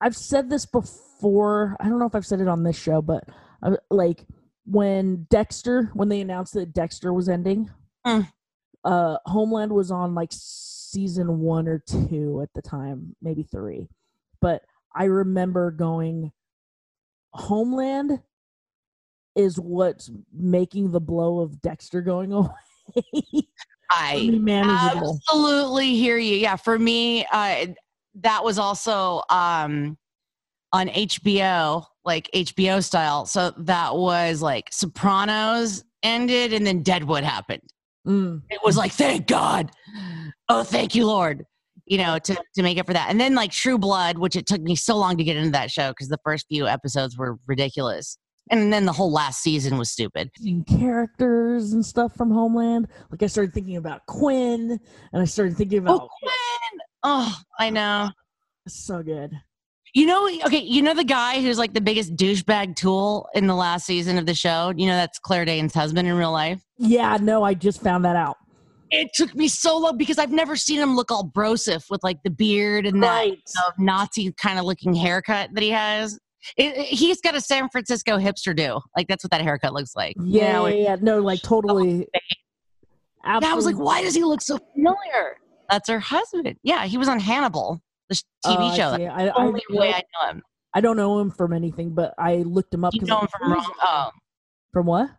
I've 0.00 0.16
said 0.16 0.50
this 0.50 0.66
before. 0.66 1.76
I 1.80 1.88
don't 1.88 1.98
know 2.00 2.06
if 2.06 2.14
I've 2.14 2.26
said 2.26 2.40
it 2.40 2.48
on 2.48 2.64
this 2.64 2.76
show, 2.76 3.00
but 3.00 3.24
uh, 3.62 3.76
like 3.90 4.24
when 4.64 5.26
Dexter, 5.30 5.90
when 5.94 6.08
they 6.08 6.20
announced 6.20 6.54
that 6.54 6.72
Dexter 6.74 7.12
was 7.12 7.28
ending, 7.28 7.70
Mm. 8.04 8.28
uh, 8.84 9.18
Homeland 9.26 9.72
was 9.72 9.90
on 9.90 10.14
like 10.14 10.30
season 10.32 11.40
one 11.40 11.66
or 11.68 11.78
two 11.78 12.40
at 12.42 12.52
the 12.54 12.62
time, 12.62 13.14
maybe 13.22 13.42
three. 13.44 13.88
But 14.40 14.62
I 14.94 15.04
remember 15.04 15.70
going, 15.70 16.32
Homeland 17.32 18.20
is 19.36 19.60
what's 19.60 20.10
making 20.32 20.90
the 20.90 21.00
blow 21.00 21.40
of 21.40 21.60
Dexter 21.60 22.00
going 22.00 22.32
away. 22.32 22.50
I 23.90 24.30
manageable. 24.30 25.20
absolutely 25.28 25.94
hear 25.94 26.18
you. 26.18 26.36
Yeah, 26.36 26.56
for 26.56 26.78
me, 26.78 27.24
uh, 27.30 27.66
that 28.16 28.42
was 28.42 28.58
also 28.58 29.22
um, 29.30 29.96
on 30.72 30.88
HBO, 30.88 31.84
like 32.04 32.28
HBO 32.34 32.82
style. 32.82 33.26
So 33.26 33.52
that 33.58 33.94
was 33.94 34.42
like 34.42 34.68
Sopranos 34.72 35.84
ended, 36.02 36.52
and 36.52 36.66
then 36.66 36.82
Deadwood 36.82 37.24
happened. 37.24 37.62
Mm. 38.06 38.42
It 38.50 38.60
was 38.64 38.76
like, 38.76 38.92
thank 38.92 39.26
God. 39.26 39.70
Oh, 40.48 40.62
thank 40.62 40.94
you, 40.94 41.06
Lord. 41.06 41.44
You 41.86 41.98
know, 41.98 42.18
to 42.18 42.36
to 42.56 42.62
make 42.62 42.78
up 42.78 42.86
for 42.86 42.92
that, 42.94 43.10
and 43.10 43.20
then 43.20 43.36
like 43.36 43.52
True 43.52 43.78
Blood, 43.78 44.18
which 44.18 44.34
it 44.34 44.46
took 44.46 44.60
me 44.60 44.74
so 44.74 44.96
long 44.96 45.16
to 45.18 45.24
get 45.24 45.36
into 45.36 45.50
that 45.50 45.70
show 45.70 45.90
because 45.90 46.08
the 46.08 46.18
first 46.24 46.46
few 46.48 46.66
episodes 46.66 47.16
were 47.16 47.38
ridiculous, 47.46 48.18
and 48.50 48.72
then 48.72 48.84
the 48.86 48.92
whole 48.92 49.12
last 49.12 49.42
season 49.42 49.76
was 49.78 49.90
stupid. 49.90 50.30
Characters 50.66 51.72
and 51.72 51.84
stuff 51.84 52.14
from 52.14 52.30
Homeland. 52.30 52.88
Like 53.10 53.22
I 53.22 53.26
started 53.26 53.52
thinking 53.52 53.76
about 53.76 54.06
Quinn, 54.06 54.78
and 55.12 55.22
I 55.22 55.24
started 55.24 55.56
thinking 55.56 55.78
about 55.78 56.02
Oh, 56.02 56.08
Quinn! 56.22 56.80
Oh, 57.02 57.36
I 57.58 57.70
know. 57.70 58.10
so 58.68 59.02
good. 59.02 59.32
You 59.94 60.04
know, 60.06 60.28
okay, 60.44 60.58
you 60.62 60.82
know 60.82 60.92
the 60.92 61.04
guy 61.04 61.40
who's 61.40 61.56
like 61.58 61.72
the 61.72 61.80
biggest 61.80 62.16
douchebag 62.16 62.76
tool 62.76 63.28
in 63.34 63.46
the 63.46 63.54
last 63.54 63.86
season 63.86 64.18
of 64.18 64.26
the 64.26 64.34
show? 64.34 64.72
You 64.76 64.86
know, 64.86 64.96
that's 64.96 65.18
Claire 65.18 65.44
Danes' 65.46 65.72
husband 65.72 66.06
in 66.06 66.14
real 66.16 66.32
life. 66.32 66.62
Yeah, 66.76 67.16
no, 67.20 67.42
I 67.42 67.54
just 67.54 67.80
found 67.82 68.04
that 68.04 68.16
out. 68.16 68.36
It 68.90 69.10
took 69.14 69.34
me 69.34 69.48
so 69.48 69.78
long 69.78 69.96
because 69.96 70.18
I've 70.18 70.30
never 70.32 70.54
seen 70.54 70.78
him 70.80 70.94
look 70.94 71.10
all 71.10 71.28
brosif 71.34 71.84
with 71.90 72.04
like 72.04 72.22
the 72.24 72.30
beard 72.30 72.86
and 72.86 73.02
that 73.02 73.08
Right. 73.08 73.38
uh, 73.58 73.70
Nazi 73.78 74.32
kind 74.32 74.58
of 74.58 74.64
looking 74.64 74.92
haircut 74.94 75.50
that 75.54 75.62
he 75.62 75.70
has. 75.70 76.18
It, 76.56 76.76
it- 76.76 76.86
he's 76.86 77.20
got 77.20 77.34
a 77.34 77.40
San 77.40 77.68
Francisco 77.70 78.18
hipster 78.18 78.54
do. 78.54 78.80
Like, 78.96 79.08
that's 79.08 79.24
what 79.24 79.30
that 79.32 79.40
haircut 79.42 79.72
looks 79.72 79.96
like. 79.96 80.14
You 80.18 80.40
Yeah, 80.40 80.52
know, 80.52 80.66
yeah, 80.66 80.74
yeah. 80.90 80.96
No, 81.00 81.20
like 81.20 81.42
totally. 81.42 82.06
Yeah, 83.24 83.40
I 83.42 83.54
was 83.54 83.66
like, 83.66 83.76
why 83.78 84.02
does 84.02 84.14
he 84.14 84.22
look 84.22 84.40
so 84.40 84.58
familiar? 84.74 85.36
That's 85.68 85.88
her 85.88 85.98
husband. 85.98 86.56
Yeah, 86.62 86.86
he 86.86 86.96
was 86.96 87.08
on 87.08 87.18
Hannibal, 87.18 87.80
the 88.08 88.14
TV 88.14 88.22
I 88.44 88.68
uh, 88.68 88.74
show. 88.76 88.96
see. 88.96 89.04
That's 89.04 89.16
I, 89.18 89.24
the 89.24 89.34
I, 89.36 89.44
only 89.44 89.62
way 89.70 89.88
I 89.92 90.02
know 90.22 90.30
him. 90.30 90.42
I 90.74 90.80
don't 90.80 90.96
know 90.96 91.18
him 91.18 91.30
from 91.32 91.52
anything, 91.52 91.90
but 91.90 92.14
I 92.18 92.36
looked 92.36 92.72
him 92.72 92.84
up. 92.84 92.94
You 92.94 93.00
'cause 93.00 93.08
know 93.08 93.20
him 93.20 93.26
from 93.28 93.46
curious 93.48 93.66
rom. 93.66 93.74
Oh, 93.82 94.10
From 94.72 94.86
what? 94.86 95.10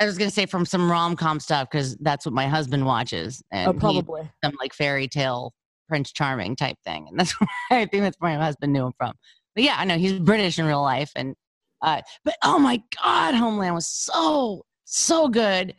I 0.00 0.06
was 0.06 0.18
gonna 0.18 0.30
say 0.32 0.46
from 0.46 0.66
some 0.66 0.90
rom 0.90 1.14
com 1.14 1.38
stuff 1.38 1.68
because 1.70 1.96
that's 1.98 2.26
what 2.26 2.32
my 2.34 2.48
husband 2.48 2.84
watches, 2.84 3.40
and 3.52 3.68
Oh, 3.68 3.72
probably. 3.74 4.28
some 4.42 4.54
like 4.58 4.72
fairy 4.74 5.06
tale 5.06 5.52
Prince 5.88 6.10
Charming 6.10 6.56
type 6.56 6.76
thing, 6.84 7.06
and 7.08 7.20
that's 7.20 7.30
where 7.40 7.48
I 7.70 7.86
think 7.86 8.02
that's 8.02 8.16
where 8.18 8.36
my 8.36 8.44
husband 8.44 8.72
knew 8.72 8.86
him 8.86 8.92
from. 8.98 9.12
But 9.54 9.64
yeah, 9.64 9.76
I 9.78 9.84
know 9.84 9.96
he's 9.96 10.18
British 10.18 10.58
in 10.58 10.66
real 10.66 10.82
life, 10.82 11.12
and 11.16 11.34
uh, 11.82 12.02
but 12.24 12.36
oh 12.42 12.58
my 12.58 12.82
god, 13.02 13.34
Homeland 13.34 13.74
was 13.74 13.86
so 13.86 14.64
so 14.84 15.28
good, 15.28 15.74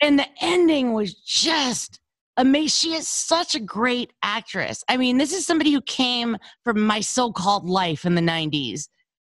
and 0.00 0.18
the 0.18 0.26
ending 0.40 0.92
was 0.92 1.14
just 1.14 2.00
amazing. 2.36 2.68
She 2.68 2.94
is 2.94 3.08
such 3.08 3.54
a 3.54 3.60
great 3.60 4.12
actress. 4.22 4.82
I 4.88 4.96
mean, 4.96 5.18
this 5.18 5.32
is 5.32 5.46
somebody 5.46 5.72
who 5.72 5.82
came 5.82 6.36
from 6.64 6.80
my 6.80 7.00
so-called 7.00 7.68
life 7.68 8.04
in 8.04 8.14
the 8.14 8.22
'90s 8.22 8.88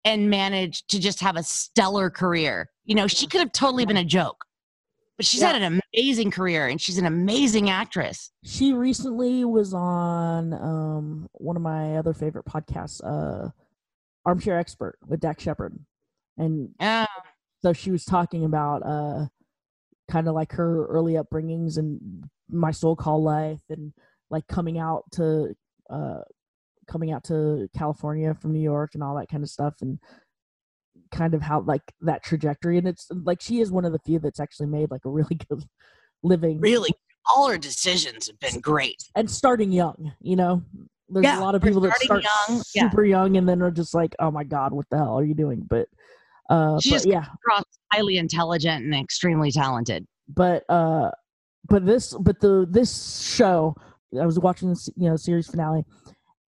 and 0.05 0.29
managed 0.29 0.89
to 0.89 1.00
just 1.00 1.19
have 1.21 1.36
a 1.36 1.43
stellar 1.43 2.09
career. 2.09 2.69
You 2.86 2.95
know, 2.95 3.07
she 3.07 3.27
could 3.27 3.39
have 3.41 3.51
totally 3.51 3.86
been 3.86 3.98
a 3.98 4.03
joke, 4.05 4.45
but 5.17 5.25
she's 5.25 5.41
Yeah. 5.41 5.51
had 5.51 5.62
an 5.62 5.81
amazing 5.93 6.31
career 6.31 6.67
and 6.67 6.79
she's 6.79 6.98
an 6.98 7.05
amazing 7.05 7.69
actress. 7.69 8.31
She 8.43 8.71
recently 8.74 9.43
was 9.45 9.74
on 9.74 10.53
um, 10.53 11.27
one 11.33 11.55
of 11.57 11.62
my 11.62 11.98
other 11.98 12.13
favorite 12.13 12.45
podcasts, 12.45 13.01
uh, 13.03 13.50
Armchair 14.29 14.57
Expert 14.59 14.98
with 15.07 15.19
Dax 15.19 15.43
Shepard, 15.43 15.77
and 16.38 16.69
Yeah. 16.79 17.05
so 17.62 17.74
she 17.74 17.91
was 17.91 18.05
talking 18.05 18.45
about 18.45 18.83
uh, 18.86 19.25
kind 20.09 20.27
of 20.27 20.36
like 20.36 20.51
her 20.53 20.86
early 20.88 21.13
upbringings 21.13 21.77
and 21.77 22.24
My 22.50 22.71
So-Called 22.71 23.24
Life, 23.24 23.62
and 23.69 23.91
like 24.29 24.45
coming 24.48 24.77
out 24.77 25.03
to 25.13 25.55
uh, 25.89 26.21
coming 26.88 27.12
out 27.12 27.24
to 27.25 27.67
California 27.77 28.33
from 28.33 28.53
New 28.53 28.62
York 28.62 28.91
and 28.93 29.03
all 29.03 29.15
that 29.17 29.29
kind 29.29 29.43
of 29.43 29.50
stuff, 29.50 29.75
and 29.81 30.00
kind 31.12 31.33
of 31.33 31.41
how 31.41 31.62
like 31.62 31.81
that 32.01 32.24
trajectory. 32.24 32.77
And 32.77 32.88
it's 32.88 33.07
like 33.12 33.41
she 33.41 33.59
is 33.62 33.71
one 33.71 33.86
of 33.86 33.91
the 33.93 34.00
few 34.05 34.19
that's 34.19 34.39
actually 34.39 34.67
made 34.67 34.91
like 34.91 35.05
a 35.05 35.09
really 35.09 35.36
good 35.50 35.63
living. 36.24 36.59
Really, 36.59 36.93
all 37.25 37.48
her 37.50 37.57
decisions 37.57 38.27
have 38.27 38.39
been 38.39 38.59
great. 38.62 39.03
and 39.15 39.29
starting 39.29 39.71
young. 39.71 40.13
You 40.21 40.36
know, 40.36 40.63
there's 41.10 41.24
Yeah, 41.24 41.39
a 41.39 41.42
lot 41.42 41.56
of 41.56 41.62
people 41.62 41.82
that 41.82 41.96
start 41.98 42.24
young, 42.24 42.62
yeah. 42.75 42.89
super 42.89 43.04
young 43.04 43.38
and 43.38 43.48
then 43.48 43.62
are 43.62 43.72
just 43.72 43.94
like, 43.94 44.16
oh 44.20 44.32
my 44.32 44.44
god, 44.44 44.74
what 44.74 44.86
the 44.89 44.98
hell 44.98 45.18
are 45.20 45.24
you 45.24 45.34
doing? 45.34 45.66
But 45.70 45.88
uh, 46.50 46.80
She 46.80 46.89
but 46.89 46.96
just- 46.96 47.06
yeah, 47.08 47.25
Across 47.36 47.63
highly 47.92 48.18
intelligent 48.18 48.84
and 48.86 48.94
extremely 48.96 49.51
talented. 49.51 50.06
but 50.28 50.63
uh 50.70 51.10
but 51.68 51.86
this 51.86 52.13
but 52.20 52.39
the 52.39 52.68
this 52.70 53.20
show 53.36 53.75
i 54.22 54.25
was 54.25 54.39
watching 54.39 54.70
this 54.70 54.88
you 54.96 55.10
know 55.10 55.16
series 55.16 55.48
finale 55.48 55.84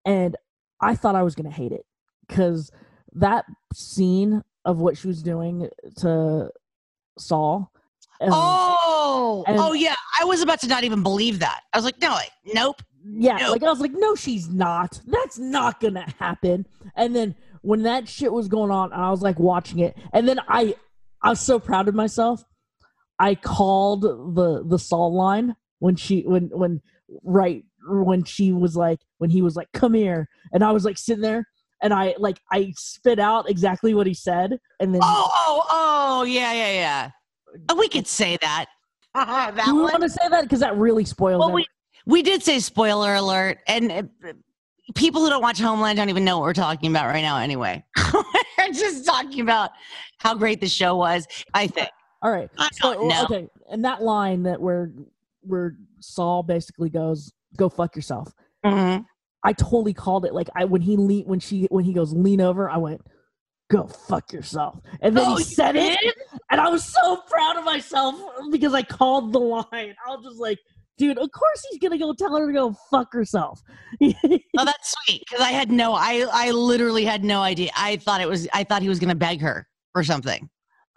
and 0.06 0.36
i 0.82 0.96
thought 0.96 1.16
i 1.16 1.22
was 1.24 1.34
gonna 1.36 1.52
hate 1.52 1.72
it 1.72 1.84
because 2.28 2.72
that 3.14 3.46
scene 3.74 4.42
of 4.66 4.78
what 4.80 4.98
she 4.98 5.08
was 5.08 5.22
doing 5.24 5.68
to 5.98 6.50
saul 7.18 7.72
um, 8.22 8.30
oh, 8.32 9.44
oh 9.48 9.74
yeah. 9.74 9.96
I 10.20 10.26
was 10.26 10.42
about 10.44 10.60
to 10.62 10.68
not 10.68 10.84
even 10.84 11.02
believe 11.02 11.40
that. 11.40 11.62
I 11.74 11.78
was 11.78 11.86
like, 11.86 12.00
no, 12.00 12.16
nope. 12.54 12.80
Yeah 13.06 13.38
no. 13.38 13.52
like 13.52 13.64
i 13.64 13.70
was 13.70 13.80
like 13.80 13.92
no 13.94 14.16
she's 14.16 14.50
not 14.50 15.00
that's 15.08 15.40
not 15.40 15.80
gonna 15.80 16.06
happen 16.20 16.66
and 16.96 17.16
then 17.16 17.36
when 17.62 17.84
that 17.84 18.08
shit 18.08 18.32
was 18.32 18.48
going 18.48 18.72
on 18.72 18.92
i 18.94 19.10
was 19.10 19.22
like 19.22 19.40
watching 19.40 19.80
it 19.80 19.98
and 20.14 20.28
then 20.28 20.40
i 20.48 20.74
i 21.22 21.30
was 21.30 21.40
so 21.40 21.60
proud 21.60 21.88
of 21.88 21.96
myself 21.96 22.44
i 23.20 23.34
called 23.36 24.02
the 24.04 24.64
the 24.68 24.78
saul 24.80 25.14
line 25.14 25.56
when 25.80 25.96
she 25.96 26.22
when 26.22 26.50
when 26.54 26.82
right 27.24 27.64
when 27.88 28.24
she 28.24 28.52
was 28.52 28.76
like 28.76 29.00
when 29.18 29.30
he 29.30 29.42
was 29.42 29.56
like 29.56 29.68
come 29.74 29.94
here 29.94 30.28
and 30.54 30.64
i 30.64 30.72
was 30.72 30.86
like 30.86 30.98
sitting 30.98 31.22
there 31.24 31.46
and 31.82 31.94
i 31.94 32.14
like 32.20 32.40
i 32.52 32.72
spit 32.78 33.20
out 33.20 33.50
exactly 33.50 33.94
what 33.94 34.06
he 34.06 34.14
said 34.14 34.60
and 34.80 34.94
then 34.94 35.02
Oh, 35.04 35.32
oh, 35.34 35.66
oh, 35.70 36.24
yeah, 36.24 36.54
yeah, 36.54 36.72
yeah. 36.74 37.10
We 37.76 37.90
could 37.90 38.08
say 38.08 38.38
that. 38.42 38.66
that 39.14 39.56
do 39.66 39.72
you 39.72 39.76
one. 39.76 39.92
want 39.92 40.04
to 40.04 40.10
say 40.10 40.28
that 40.30 40.44
because 40.44 40.60
that 40.62 40.78
really 40.78 41.04
spoils 41.04 41.40
Well, 41.40 41.50
it. 41.50 41.54
we 41.54 41.66
we 42.06 42.22
did 42.22 42.44
say 42.44 42.60
spoiler 42.60 43.16
alert, 43.16 43.60
and 43.68 43.92
uh, 43.92 44.04
people 44.96 45.22
who 45.22 45.30
don't 45.30 45.42
watch 45.42 45.60
Homeland 45.60 45.98
don't 45.98 46.10
even 46.10 46.26
know 46.26 46.38
what 46.38 46.44
we're 46.44 46.54
talking 46.54 46.90
about 46.92 47.06
right 47.08 47.22
now. 47.22 47.38
Anyway, 47.38 47.84
we're 48.14 48.74
just 48.74 49.06
talking 49.06 49.42
about 49.42 49.72
how 50.20 50.34
great 50.36 50.62
the 50.62 50.68
show 50.68 50.96
was. 50.96 51.28
I 51.54 51.68
think. 51.68 51.90
all 52.22 52.32
right 52.32 52.50
So 52.74 53.10
okay, 53.26 53.48
and 53.70 53.84
that 53.86 54.02
line 54.02 54.44
that 54.44 54.62
where 54.62 54.92
where 55.42 55.76
Saul 56.00 56.44
basically 56.44 56.90
goes, 56.90 57.32
"Go 57.58 57.70
fuck 57.70 57.96
yourself." 57.96 58.32
Mhm. 58.66 59.06
I 59.44 59.54
totally 59.54 59.94
called 59.94 60.26
it. 60.26 60.34
Like 60.34 60.50
I 60.56 60.66
when 60.66 60.82
he 60.82 60.98
lean 60.98 61.26
when 61.26 61.40
she 61.40 61.68
when 61.72 61.84
he 61.84 61.94
goes 61.94 62.14
lean 62.14 62.42
over, 62.42 62.70
I 62.70 62.78
went, 62.78 63.02
"Go 63.72 63.88
fuck 63.88 64.32
yourself," 64.34 64.80
and 65.02 65.18
then 65.18 65.26
Oh, 65.28 65.38
he 65.38 65.44
said 65.44 65.76
it, 65.76 65.98
and 66.52 66.62
I 66.62 66.70
was 66.70 66.84
so 66.84 67.18
proud 67.28 67.58
of 67.58 67.64
myself 67.66 68.16
because 68.52 68.74
I 68.74 68.84
called 68.84 69.34
the 69.34 69.40
line. 69.40 69.66
I 70.06 70.16
was 70.16 70.24
just 70.24 70.40
like, 70.40 70.60
"Dude, 70.98 71.18
of 71.18 71.32
course 71.32 71.66
he's 71.70 71.80
gonna 71.80 71.98
go 71.98 72.14
tell 72.14 72.36
her 72.38 72.48
to 72.48 72.54
go 72.54 72.76
fuck 72.90 73.12
herself." 73.14 73.62
Oh, 74.04 74.66
that's 74.66 74.96
sweet 75.06 75.24
because 75.28 75.44
I 75.46 75.52
had 75.52 75.72
no. 75.72 75.94
I 75.94 76.26
I 76.32 76.52
literally 76.52 77.06
had 77.06 77.24
no 77.24 77.42
idea. 77.42 77.70
I 77.76 77.98
thought 77.98 78.22
it 78.22 78.28
was. 78.28 78.48
I 78.54 78.64
thought 78.64 78.82
he 78.82 78.90
was 78.90 79.00
going 79.00 79.10
to 79.10 79.16
beg 79.16 79.40
her 79.42 79.68
or 79.96 80.04
something. 80.04 80.50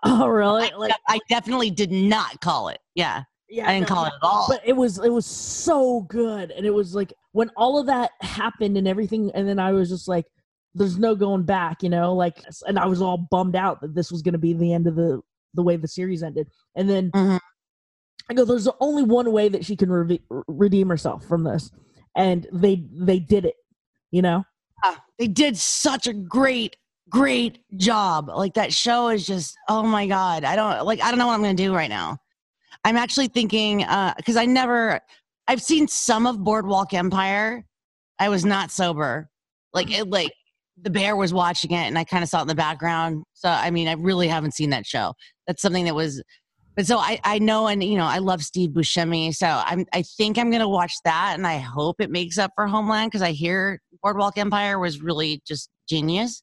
oh, 0.04 0.26
really? 0.26 0.70
I, 0.70 0.76
Like, 0.76 0.92
I 1.08 1.18
definitely 1.30 1.70
did 1.70 1.90
not 1.92 2.40
call 2.40 2.68
it. 2.68 2.78
Yeah, 2.94 3.22
yeah, 3.48 3.68
I 3.68 3.74
didn't 3.74 3.88
no, 3.88 3.94
call 3.94 4.04
it 4.06 4.12
at 4.14 4.22
all. 4.22 4.46
but 4.48 4.60
it 4.64 4.74
was 4.74 4.98
it 4.98 5.08
was 5.10 5.24
so 5.24 6.02
good 6.02 6.50
and 6.50 6.66
it 6.66 6.70
was 6.74 6.94
like 6.94 7.12
when 7.32 7.50
all 7.56 7.78
of 7.78 7.86
that 7.86 8.10
happened 8.20 8.76
and 8.76 8.86
everything 8.88 9.30
and 9.34 9.48
then 9.48 9.58
i 9.58 9.70
was 9.72 9.88
just 9.88 10.08
like 10.08 10.24
there's 10.74 10.98
no 10.98 11.14
going 11.14 11.42
back 11.44 11.82
you 11.82 11.88
know 11.88 12.12
like 12.14 12.42
and 12.66 12.78
i 12.78 12.86
was 12.86 13.00
all 13.00 13.16
bummed 13.30 13.54
out 13.56 13.80
that 13.80 13.94
this 13.94 14.10
was 14.10 14.22
going 14.22 14.32
to 14.32 14.38
be 14.38 14.52
the 14.52 14.72
end 14.72 14.86
of 14.86 14.96
the 14.96 15.20
the 15.54 15.62
way 15.62 15.76
the 15.76 15.86
series 15.88 16.22
ended 16.22 16.48
and 16.76 16.88
then 16.90 17.10
Mhm. 17.12 17.38
I 18.30 18.34
go 18.34 18.44
there's 18.44 18.68
only 18.80 19.02
one 19.02 19.32
way 19.32 19.48
that 19.48 19.64
she 19.64 19.76
can 19.76 19.90
reve- 19.90 20.22
redeem 20.48 20.88
herself 20.88 21.24
from 21.26 21.44
this. 21.44 21.70
And 22.16 22.46
they 22.52 22.84
they 22.92 23.18
did 23.18 23.44
it 23.44 23.56
you 24.14 24.22
know? 24.22 24.44
Yeah, 24.84 24.94
they 25.18 25.26
did 25.26 25.56
such 25.56 26.06
a 26.06 26.12
great 26.12 26.76
great 27.10 27.58
job. 27.76 28.28
Like 28.28 28.54
that 28.54 28.72
show 28.72 29.08
is 29.08 29.26
just 29.26 29.56
oh 29.68 29.82
my 29.82 30.06
god. 30.06 30.44
I 30.44 30.56
don't 30.56 30.86
like 30.86 31.02
i 31.02 31.10
don't 31.10 31.18
know 31.18 31.26
what 31.26 31.34
i'm 31.34 31.42
gonna 31.42 31.54
do 31.54 31.74
right 31.74 31.90
now. 31.90 32.18
I'm 32.84 32.96
actually 32.96 33.28
thinking 33.28 33.82
uh 33.84 34.14
because 34.16 34.36
i 34.36 34.46
never 34.46 35.00
i've 35.48 35.62
seen 35.62 35.88
some 35.88 36.26
of 36.26 36.44
boardwalk 36.44 36.94
empire. 36.94 37.66
I 38.20 38.28
was 38.28 38.44
not 38.44 38.70
sober. 38.70 39.28
Like 39.72 39.90
it 39.90 40.08
like 40.08 40.32
the 40.80 40.90
bear 40.90 41.16
was 41.16 41.34
watching 41.34 41.72
it 41.72 41.86
and 41.86 41.98
i 41.98 42.04
kind 42.04 42.22
of 42.22 42.28
saw 42.28 42.38
it 42.38 42.42
in 42.42 42.48
the 42.48 42.54
background. 42.54 43.24
So 43.32 43.48
i 43.48 43.70
mean 43.70 43.88
i 43.88 43.92
really 43.94 44.28
haven't 44.28 44.54
seen 44.54 44.70
that 44.70 44.86
show. 44.86 45.14
That's 45.48 45.60
something 45.60 45.84
that 45.86 45.94
was 45.94 46.22
but 46.76 46.86
so 46.86 46.98
I, 46.98 47.20
I 47.24 47.38
know 47.38 47.66
and 47.68 47.82
you 47.82 47.96
know 47.96 48.04
I 48.06 48.18
love 48.18 48.42
Steve 48.42 48.70
Buscemi 48.70 49.34
so 49.34 49.46
I'm 49.46 49.86
I 49.92 50.02
think 50.02 50.38
I'm 50.38 50.50
gonna 50.50 50.68
watch 50.68 50.94
that 51.04 51.34
and 51.34 51.46
I 51.46 51.58
hope 51.58 52.00
it 52.00 52.10
makes 52.10 52.38
up 52.38 52.52
for 52.54 52.66
Homeland 52.66 53.10
because 53.10 53.22
I 53.22 53.32
hear 53.32 53.80
Boardwalk 54.02 54.38
Empire 54.38 54.78
was 54.78 55.00
really 55.02 55.42
just 55.46 55.68
genius 55.88 56.42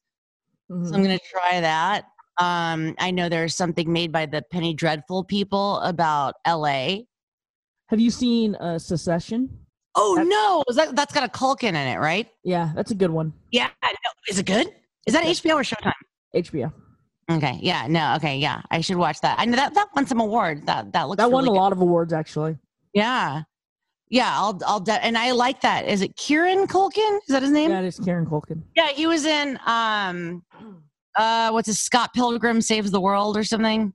Mhm. 0.70 0.88
so 0.88 0.94
I'm 0.94 1.02
gonna 1.02 1.18
try 1.30 1.60
that. 1.60 2.04
Um, 2.38 2.94
I 2.98 3.10
know 3.10 3.28
there's 3.28 3.54
something 3.54 3.92
made 3.92 4.10
by 4.10 4.24
the 4.26 4.42
Penny 4.50 4.72
Dreadful 4.72 5.22
people 5.24 5.78
about 5.80 6.34
L.A. 6.46 7.06
have 7.90 8.00
you 8.00 8.10
seen 8.10 8.54
uh 8.56 8.78
Succession 8.78 9.58
Oh 9.94 10.16
That- 10.16 10.26
no, 10.26 10.64
is 10.70 10.76
that 10.76 10.96
that's 10.96 11.12
got 11.12 11.24
a 11.24 11.28
Culkin 11.28 11.74
in 11.74 11.76
it, 11.76 11.98
right? 11.98 12.26
yeah 12.44 12.72
that's 12.74 12.90
a 12.90 12.94
good 12.94 13.10
one 13.10 13.32
Yeah. 13.50 13.68
No, 13.84 14.10
is 14.28 14.38
it 14.38 14.46
good? 14.46 14.68
Is 15.06 15.12
that 15.14 15.24
Yeah. 15.24 15.32
HBO 15.32 15.56
or 15.56 15.62
Showtime? 15.62 15.92
hbo 16.34 16.72
Okay. 17.36 17.58
Yeah. 17.62 17.86
No. 17.88 18.14
Okay. 18.16 18.38
Yeah. 18.38 18.62
I 18.70 18.80
should 18.80 18.96
watch 18.96 19.20
that. 19.20 19.38
I 19.38 19.44
know 19.44 19.56
that 19.56 19.74
that 19.74 19.88
won 19.94 20.06
some 20.06 20.20
awards. 20.20 20.64
That 20.66 20.92
that 20.92 21.08
looks 21.08 21.18
that 21.18 21.30
won 21.30 21.44
really 21.44 21.54
a 21.54 21.58
good. 21.58 21.62
lot 21.62 21.72
of 21.72 21.80
awards 21.80 22.12
actually 22.12 22.56
Yeah. 22.94 23.42
Yeah. 24.10 24.32
I'll 24.34 24.58
I'll 24.66 24.80
de- 24.80 25.04
and 25.04 25.16
I 25.16 25.32
like 25.32 25.60
that. 25.62 25.86
Is 25.86 26.02
it 26.02 26.16
Kieran 26.16 26.66
Culkin? 26.66 27.18
Is 27.18 27.28
that 27.28 27.42
his 27.42 27.50
name? 27.50 27.70
That 27.70 27.84
is 27.84 27.98
Kieran 27.98 28.26
culkin 28.26 28.62
Yeah. 28.76 28.88
He 28.88 29.06
was 29.06 29.24
in 29.24 29.58
um 29.66 30.42
uh 31.16 31.50
what's 31.50 31.66
his 31.66 31.78
Scott 31.80 32.12
Pilgrim 32.14 32.60
Saves 32.60 32.90
the 32.90 33.00
World 33.00 33.36
or 33.36 33.44
something. 33.44 33.92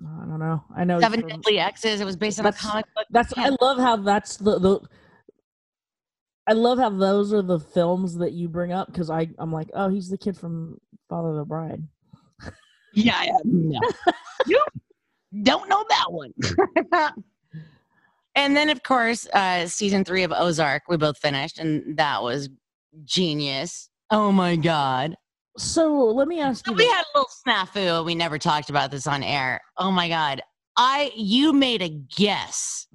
i 0.00 0.24
don't 0.26 0.38
know 0.38 0.62
i 0.76 0.84
know 0.84 1.00
Seven 1.00 1.26
Deadly 1.26 1.58
X's. 1.58 2.00
It 2.00 2.04
was 2.04 2.16
based 2.16 2.38
on 2.38 2.46
a 2.46 2.52
comic 2.52 2.86
book. 2.94 3.06
That's. 3.10 3.32
I 3.36 3.50
love 3.60 3.78
how 3.78 3.96
that's 3.96 4.36
the 4.36 4.58
the 4.58 4.80
I 6.46 6.52
love 6.52 6.78
how 6.78 6.88
those 6.88 7.34
are 7.34 7.42
the 7.42 7.58
films 7.60 8.16
that 8.18 8.32
you 8.32 8.48
bring 8.48 8.72
up 8.72 8.86
because 8.90 9.10
I 9.10 9.28
I'm 9.38 9.52
like 9.52 9.70
oh 9.74 9.88
he's 9.90 10.08
the 10.08 10.16
kid 10.18 10.36
from 10.36 10.78
Father 11.08 11.30
of 11.30 11.36
the 11.36 11.44
Bride 11.44 11.82
Yeah, 12.94 13.22
yeah, 13.24 13.32
no. 13.44 13.80
you 14.46 14.62
don't 15.42 15.68
know 15.68 15.84
that 15.88 16.06
one. 16.12 16.32
and 18.34 18.56
then, 18.56 18.70
of 18.70 18.82
course, 18.82 19.26
uh, 19.32 19.66
season 19.66 20.04
three 20.04 20.22
of 20.22 20.32
Ozark, 20.32 20.82
we 20.88 20.96
both 20.96 21.18
finished, 21.18 21.58
and 21.58 21.96
that 21.96 22.22
was 22.22 22.48
genius. 23.04 23.90
Oh 24.10 24.32
my 24.32 24.56
God. 24.56 25.16
so 25.58 25.92
let 26.06 26.28
me 26.28 26.40
ask 26.40 26.64
So 26.64 26.70
you 26.72 26.76
we 26.78 26.84
this. 26.84 26.92
had 26.94 27.04
a 27.14 27.18
little 27.18 27.30
snafu. 27.46 28.04
We 28.06 28.14
never 28.14 28.38
talked 28.38 28.70
about 28.70 28.90
this 28.90 29.06
on 29.06 29.22
air. 29.22 29.60
Oh 29.76 29.90
my 29.90 30.08
God. 30.08 30.40
I, 30.76 31.10
you 31.14 31.52
made 31.52 31.82
a 31.82 31.88
guess. 31.88 32.86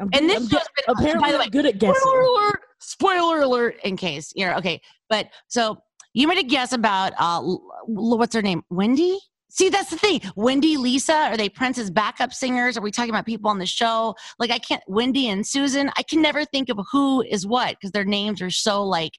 I'm 0.00 0.08
And 0.12 0.28
this 0.28 0.36
I'm 0.38 0.42
show's 0.48 0.50
good- 0.50 0.84
been, 0.86 0.96
apparently 0.96 1.28
by 1.28 1.32
the 1.32 1.38
I'm 1.38 1.40
way, 1.44 1.50
good 1.50 1.66
at 1.66 1.78
guessing 1.78 1.94
Spoiler 2.00 2.20
alert! 2.22 2.60
Spoiler 2.80 3.40
alert! 3.42 3.76
In 3.84 3.96
case 3.96 4.32
you're 4.34 4.56
okay, 4.58 4.80
but 5.08 5.28
so 5.48 5.78
you 6.14 6.28
made 6.28 6.38
a 6.38 6.42
guess 6.42 6.72
about 6.72 7.12
uh, 7.18 7.40
what's 7.86 8.34
her 8.34 8.42
name? 8.42 8.62
Wendy. 8.70 9.18
See, 9.48 9.68
that's 9.68 9.90
the 9.90 9.98
thing. 9.98 10.22
Wendy, 10.34 10.78
Lisa, 10.78 11.12
are 11.14 11.36
they 11.36 11.50
Prince's 11.50 11.90
backup 11.90 12.32
singers? 12.32 12.78
Are 12.78 12.80
we 12.80 12.90
talking 12.90 13.10
about 13.10 13.26
people 13.26 13.50
on 13.50 13.58
the 13.58 13.66
show? 13.66 14.14
Like, 14.38 14.50
I 14.50 14.58
can't. 14.58 14.82
Wendy 14.86 15.28
and 15.28 15.46
Susan. 15.46 15.90
I 15.98 16.02
can 16.02 16.22
never 16.22 16.46
think 16.46 16.70
of 16.70 16.78
who 16.90 17.20
is 17.22 17.46
what 17.46 17.76
because 17.76 17.90
their 17.90 18.04
names 18.04 18.40
are 18.40 18.50
so 18.50 18.82
like 18.82 19.12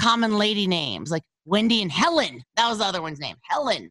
common 0.00 0.38
lady 0.38 0.66
names, 0.66 1.10
like 1.10 1.22
Wendy 1.44 1.82
and 1.82 1.92
Helen. 1.92 2.42
That 2.56 2.68
was 2.68 2.78
the 2.78 2.84
other 2.84 3.02
one's 3.02 3.20
name, 3.20 3.36
Helen. 3.42 3.90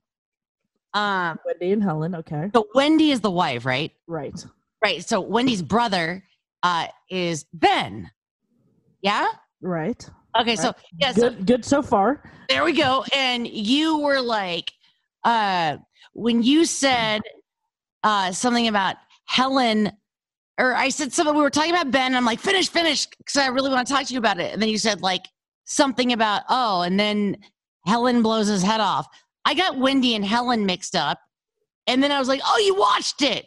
Um, 0.96 1.38
Wendy 1.46 1.72
and 1.72 1.84
Helen 1.84 2.16
okay 2.16 2.50
so 2.52 2.68
Wendy 2.74 3.12
is 3.12 3.22
the 3.22 3.30
wife, 3.30 3.64
right? 3.64 3.92
right 4.08 4.34
Right. 4.84 5.06
So 5.08 5.20
Wendy's 5.20 5.62
brother 5.62 6.24
uh, 6.64 6.88
is 7.10 7.46
Ben. 7.54 8.10
Yeah. 9.02 9.28
right 9.62 10.10
Okay. 10.40 10.56
So 10.56 10.68
Right. 10.68 10.76
yeah. 10.98 11.12
So 11.12 11.30
good 11.30 11.46
good 11.46 11.66
so 11.66 11.82
far 11.82 12.22
there 12.50 12.64
we 12.66 12.74
go. 12.74 13.06
And 13.16 13.48
you 13.48 14.00
were 14.00 14.20
like, 14.20 14.72
uh, 15.24 15.78
when 16.14 16.42
you 16.42 16.66
said 16.66 17.22
uh, 18.04 18.32
something 18.32 18.68
about 18.68 18.96
Helen, 19.26 19.92
or 20.60 20.76
I 20.76 20.90
said 20.90 21.14
something. 21.14 21.36
We 21.36 21.42
were 21.42 21.50
talking 21.50 21.72
about 21.72 21.92
Ben. 21.92 22.08
And 22.08 22.18
I'm 22.18 22.26
like, 22.26 22.40
finish, 22.40 22.70
finish, 22.70 23.06
because 23.06 23.38
I 23.38 23.48
really 23.48 23.70
want 23.70 23.88
to 23.88 23.94
talk 23.94 24.06
to 24.08 24.14
you 24.14 24.20
about 24.20 24.40
it. 24.40 24.52
And 24.52 24.62
then 24.62 24.68
you 24.68 24.78
said 24.78 25.02
like 25.02 25.26
something 25.66 26.12
about 26.12 26.42
oh, 26.50 26.82
and 26.82 27.00
then 27.00 27.38
Helen 27.86 28.22
blows 28.24 28.48
his 28.48 28.64
head 28.64 28.82
off. 28.82 29.08
I 29.46 29.54
got 29.54 29.78
Wendy 29.78 30.16
and 30.16 30.26
Helen 30.26 30.66
mixed 30.66 30.96
up, 30.96 31.20
and 31.88 32.04
then 32.04 32.12
I 32.12 32.20
was 32.20 32.28
like, 32.28 32.42
oh, 32.44 32.58
you 32.58 32.76
watched 32.76 33.22
it. 33.22 33.46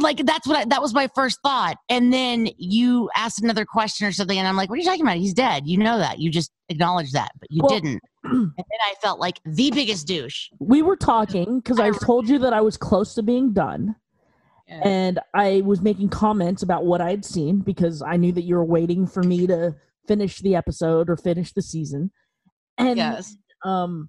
Like 0.00 0.18
that's 0.18 0.46
what 0.46 0.56
I, 0.56 0.64
that 0.66 0.82
was 0.82 0.92
my 0.94 1.08
first 1.14 1.38
thought. 1.42 1.76
And 1.88 2.12
then 2.12 2.48
you 2.58 3.10
asked 3.16 3.42
another 3.42 3.64
question 3.64 4.06
or 4.06 4.12
something 4.12 4.38
and 4.38 4.46
i'm 4.46 4.56
like 4.56 4.68
what 4.68 4.76
are 4.76 4.78
you 4.82 4.84
talking 4.84 5.02
about? 5.02 5.16
He's 5.16 5.34
dead. 5.34 5.66
You 5.66 5.78
know 5.78 5.98
that. 5.98 6.18
You 6.18 6.30
just 6.30 6.50
acknowledged 6.68 7.12
that 7.14 7.30
but 7.38 7.48
you 7.50 7.62
Well- 7.62 7.70
didn't. 7.80 8.02
and 8.24 8.52
then 8.56 8.80
i 8.86 8.94
felt 9.02 9.20
like 9.20 9.38
the 9.44 9.70
biggest 9.70 10.06
douche. 10.06 10.48
We 10.58 10.82
were 10.82 10.96
talking 10.96 11.60
because 11.60 11.78
I 11.78 11.90
told 11.90 12.28
you 12.28 12.38
that 12.40 12.52
I 12.52 12.60
was 12.62 12.76
close 12.76 13.14
to 13.14 13.22
being 13.22 13.52
done. 13.52 13.96
and 14.66 15.18
I 15.34 15.60
was 15.62 15.82
making 15.82 16.08
comments 16.08 16.62
about 16.62 16.86
what 16.86 17.02
I 17.02 17.10
had 17.10 17.24
seen 17.24 17.58
because 17.60 18.00
I 18.00 18.16
knew 18.16 18.32
that 18.32 18.44
you 18.44 18.54
were 18.54 18.64
waiting 18.64 19.06
for 19.06 19.22
me 19.22 19.46
to 19.46 19.74
finish 20.08 20.38
the 20.38 20.56
episode 20.56 21.10
or 21.10 21.16
finish 21.18 21.52
the 21.52 21.60
season. 21.62 22.10
And 22.78 22.96
yes. 22.96 23.36
um 23.64 24.08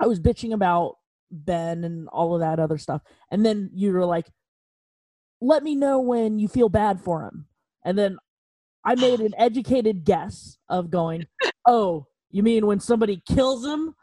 I 0.00 0.06
was 0.06 0.20
bitching 0.20 0.52
about 0.52 0.96
Ben 1.44 1.84
and 1.84 2.08
all 2.08 2.34
of 2.34 2.40
that 2.40 2.58
other 2.58 2.78
stuff. 2.78 3.02
And 3.30 3.44
then 3.44 3.70
you 3.74 3.92
were 3.92 4.04
like, 4.04 4.26
let 5.40 5.62
me 5.62 5.74
know 5.74 6.00
when 6.00 6.38
you 6.38 6.48
feel 6.48 6.68
bad 6.68 7.00
for 7.00 7.22
him. 7.24 7.46
And 7.84 7.98
then 7.98 8.18
I 8.84 8.94
made 8.94 9.20
an 9.20 9.34
educated 9.38 10.04
guess 10.04 10.58
of 10.68 10.90
going, 10.90 11.26
oh, 11.66 12.06
you 12.30 12.42
mean 12.42 12.66
when 12.66 12.80
somebody 12.80 13.22
kills 13.28 13.64
him? 13.64 13.94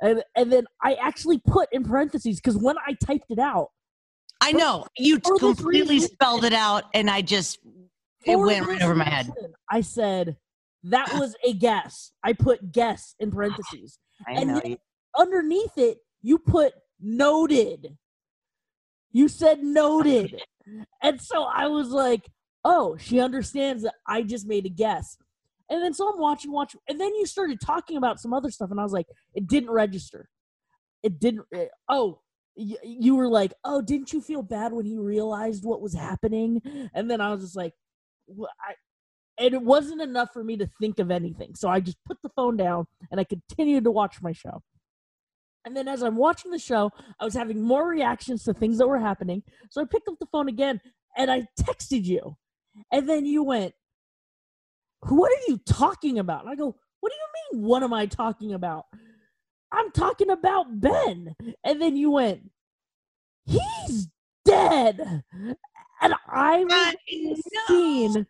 And 0.00 0.22
and 0.36 0.52
then 0.52 0.66
I 0.82 0.94
actually 0.94 1.38
put 1.38 1.68
in 1.72 1.82
parentheses 1.82 2.36
because 2.36 2.56
when 2.56 2.76
I 2.86 2.94
typed 3.04 3.30
it 3.30 3.38
out, 3.40 3.68
i 4.40 4.52
know 4.52 4.86
you 4.96 5.18
completely 5.20 5.96
reason- 5.96 6.10
spelled 6.10 6.44
it 6.44 6.52
out 6.52 6.84
and 6.94 7.08
i 7.08 7.22
just 7.22 7.58
it 8.24 8.36
went 8.36 8.66
right 8.66 8.82
over 8.82 8.94
my 8.94 9.04
head 9.04 9.30
I 9.70 9.80
said 9.80 10.36
that 10.84 11.12
was 11.18 11.34
a 11.44 11.52
guess. 11.52 12.12
I 12.22 12.32
put 12.32 12.72
guess 12.72 13.14
in 13.18 13.30
parentheses. 13.30 13.98
I 14.26 14.32
And 14.32 14.48
know 14.48 14.76
Underneath 15.18 15.76
it, 15.76 15.98
you 16.22 16.38
put 16.38 16.72
noted. 17.00 17.96
You 19.12 19.28
said 19.28 19.62
noted. 19.62 20.40
and 21.02 21.20
so 21.20 21.44
I 21.44 21.66
was 21.66 21.88
like, 21.88 22.28
oh, 22.64 22.96
she 22.98 23.20
understands 23.20 23.82
that 23.82 23.94
I 24.06 24.22
just 24.22 24.46
made 24.46 24.64
a 24.66 24.70
guess. 24.70 25.16
And 25.68 25.82
then 25.82 25.94
so 25.94 26.12
I'm 26.12 26.20
watching, 26.20 26.52
watching, 26.52 26.80
and 26.88 27.00
then 27.00 27.14
you 27.14 27.26
started 27.26 27.58
talking 27.60 27.96
about 27.96 28.20
some 28.20 28.32
other 28.34 28.50
stuff, 28.50 28.70
and 28.70 28.78
I 28.78 28.82
was 28.82 28.92
like, 28.92 29.06
it 29.34 29.46
didn't 29.46 29.70
register. 29.70 30.28
It 31.02 31.18
didn't. 31.18 31.46
eh, 31.54 31.66
oh, 31.88 32.20
y- 32.56 32.76
you 32.84 33.16
were 33.16 33.28
like, 33.28 33.54
oh, 33.64 33.80
didn't 33.80 34.12
you 34.12 34.20
feel 34.20 34.42
bad 34.42 34.72
when 34.72 34.84
he 34.86 34.98
realized 34.98 35.64
what 35.64 35.80
was 35.80 35.94
happening? 35.94 36.60
And 36.94 37.10
then 37.10 37.20
I 37.20 37.30
was 37.32 37.42
just 37.42 37.56
like, 37.56 37.72
"Wha- 38.26 38.48
I, 38.60 38.74
and 39.42 39.54
it 39.54 39.62
wasn't 39.62 40.02
enough 40.02 40.28
for 40.32 40.44
me 40.44 40.56
to 40.58 40.68
think 40.80 40.98
of 40.98 41.10
anything. 41.10 41.54
So 41.54 41.68
I 41.68 41.80
just 41.80 41.96
put 42.06 42.18
the 42.22 42.28
phone 42.36 42.56
down 42.56 42.86
and 43.10 43.18
I 43.18 43.24
continued 43.24 43.84
to 43.84 43.90
watch 43.90 44.20
my 44.22 44.32
show. 44.32 44.62
And 45.64 45.76
then 45.76 45.88
as 45.88 46.02
I'm 46.02 46.16
watching 46.16 46.50
the 46.50 46.58
show, 46.58 46.90
I 47.20 47.24
was 47.24 47.34
having 47.34 47.60
more 47.62 47.86
reactions 47.86 48.44
to 48.44 48.54
things 48.54 48.78
that 48.78 48.88
were 48.88 48.98
happening. 48.98 49.42
So 49.70 49.80
I 49.80 49.84
picked 49.84 50.08
up 50.08 50.18
the 50.18 50.26
phone 50.26 50.48
again 50.48 50.80
and 51.16 51.30
I 51.30 51.46
texted 51.60 52.04
you. 52.04 52.36
And 52.90 53.08
then 53.08 53.26
you 53.26 53.42
went, 53.42 53.74
What 55.08 55.30
are 55.30 55.44
you 55.48 55.58
talking 55.66 56.18
about? 56.18 56.42
And 56.42 56.50
I 56.50 56.56
go, 56.56 56.74
What 57.00 57.12
do 57.12 57.16
you 57.16 57.58
mean, 57.58 57.68
what 57.68 57.82
am 57.82 57.92
I 57.92 58.06
talking 58.06 58.54
about? 58.54 58.86
I'm 59.70 59.90
talking 59.92 60.30
about 60.30 60.80
Ben. 60.80 61.34
And 61.64 61.80
then 61.80 61.96
you 61.96 62.10
went, 62.10 62.50
He's 63.44 64.08
dead. 64.44 65.22
And 66.00 66.14
I 66.28 66.64
was 66.64 66.94
in 67.08 67.24
the 67.34 67.42
scene 67.68 68.26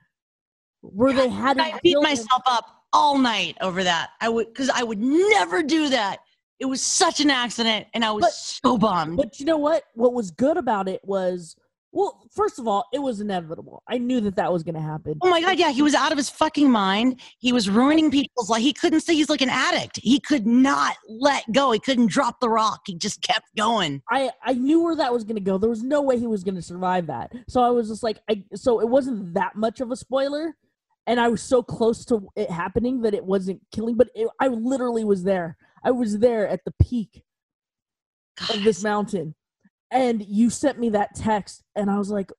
where 0.82 1.12
they 1.14 1.28
had 1.28 1.58
I 1.58 1.78
beat 1.82 2.00
myself 2.00 2.42
up 2.46 2.66
all 2.92 3.16
night 3.16 3.56
over 3.60 3.82
that. 3.82 4.10
I 4.20 4.28
would 4.28 4.48
because 4.48 4.68
I 4.68 4.82
would 4.82 5.00
never 5.00 5.62
do 5.62 5.88
that. 5.88 6.18
It 6.62 6.66
was 6.68 6.80
such 6.80 7.18
an 7.18 7.28
accident, 7.28 7.88
and 7.92 8.04
I 8.04 8.12
was 8.12 8.22
But- 8.22 8.32
so 8.32 8.78
bummed. 8.78 9.16
But 9.16 9.40
you 9.40 9.46
know 9.46 9.58
what? 9.58 9.82
What 9.94 10.12
was 10.14 10.30
good 10.30 10.56
about 10.56 10.88
it 10.88 11.00
was, 11.02 11.56
well, 11.90 12.20
first 12.30 12.60
of 12.60 12.68
all, 12.68 12.84
it 12.92 13.00
was 13.00 13.20
inevitable. 13.20 13.82
I 13.88 13.98
knew 13.98 14.20
that 14.20 14.36
that 14.36 14.52
was 14.52 14.62
going 14.62 14.76
to 14.76 14.80
happen. 14.80 15.18
oh 15.22 15.28
my 15.28 15.40
god, 15.40 15.58
yeah, 15.58 15.72
he 15.72 15.82
was 15.82 15.92
out 15.92 16.12
of 16.12 16.18
his 16.18 16.30
fucking 16.30 16.70
mind. 16.70 17.20
He 17.40 17.52
was 17.52 17.68
ruining 17.68 18.12
people's 18.12 18.48
life. 18.48 18.62
He 18.62 18.72
couldn't 18.72 19.00
say 19.00 19.12
he's 19.16 19.28
like 19.28 19.40
an 19.40 19.50
addict. 19.50 19.98
He 20.04 20.20
could 20.20 20.46
not 20.46 20.94
let 21.08 21.42
go. 21.50 21.72
He 21.72 21.80
couldn't 21.80 22.06
drop 22.12 22.38
the 22.38 22.48
rock. 22.48 22.82
He 22.86 22.94
just 22.94 23.22
kept 23.22 23.46
going. 23.56 24.00
I 24.08 24.30
I 24.44 24.52
knew 24.54 24.84
where 24.84 24.94
that 24.94 25.12
was 25.12 25.24
going 25.24 25.34
to 25.34 25.42
go. 25.42 25.58
There 25.58 25.68
was 25.68 25.82
no 25.82 26.00
way 26.00 26.16
he 26.16 26.28
was 26.28 26.44
going 26.44 26.54
to 26.54 26.62
survive 26.62 27.08
that. 27.08 27.32
So 27.48 27.60
I 27.60 27.70
was 27.70 27.88
just 27.88 28.04
like, 28.04 28.20
I 28.30 28.44
so 28.54 28.80
it 28.80 28.88
wasn't 28.88 29.34
that 29.34 29.56
much 29.56 29.80
of 29.80 29.90
a 29.90 29.96
spoiler, 29.96 30.56
and 31.08 31.18
I 31.18 31.26
was 31.26 31.42
so 31.42 31.60
close 31.60 32.04
to 32.04 32.28
it 32.36 32.48
happening 32.52 33.00
that 33.02 33.14
it 33.14 33.24
wasn't 33.24 33.60
killing. 33.72 33.96
But 33.96 34.10
it, 34.14 34.28
I 34.38 34.46
literally 34.46 35.02
was 35.04 35.24
there. 35.24 35.56
I 35.84 35.90
was 35.90 36.18
there 36.18 36.46
at 36.48 36.64
the 36.64 36.72
peak 36.82 37.24
of 38.50 38.62
this 38.62 38.82
mountain, 38.82 39.34
and 39.90 40.24
you 40.24 40.50
sent 40.50 40.78
me 40.78 40.90
that 40.90 41.14
text, 41.14 41.62
and 41.76 41.90
I 41.90 41.98
was 41.98 42.10
like, 42.10 42.30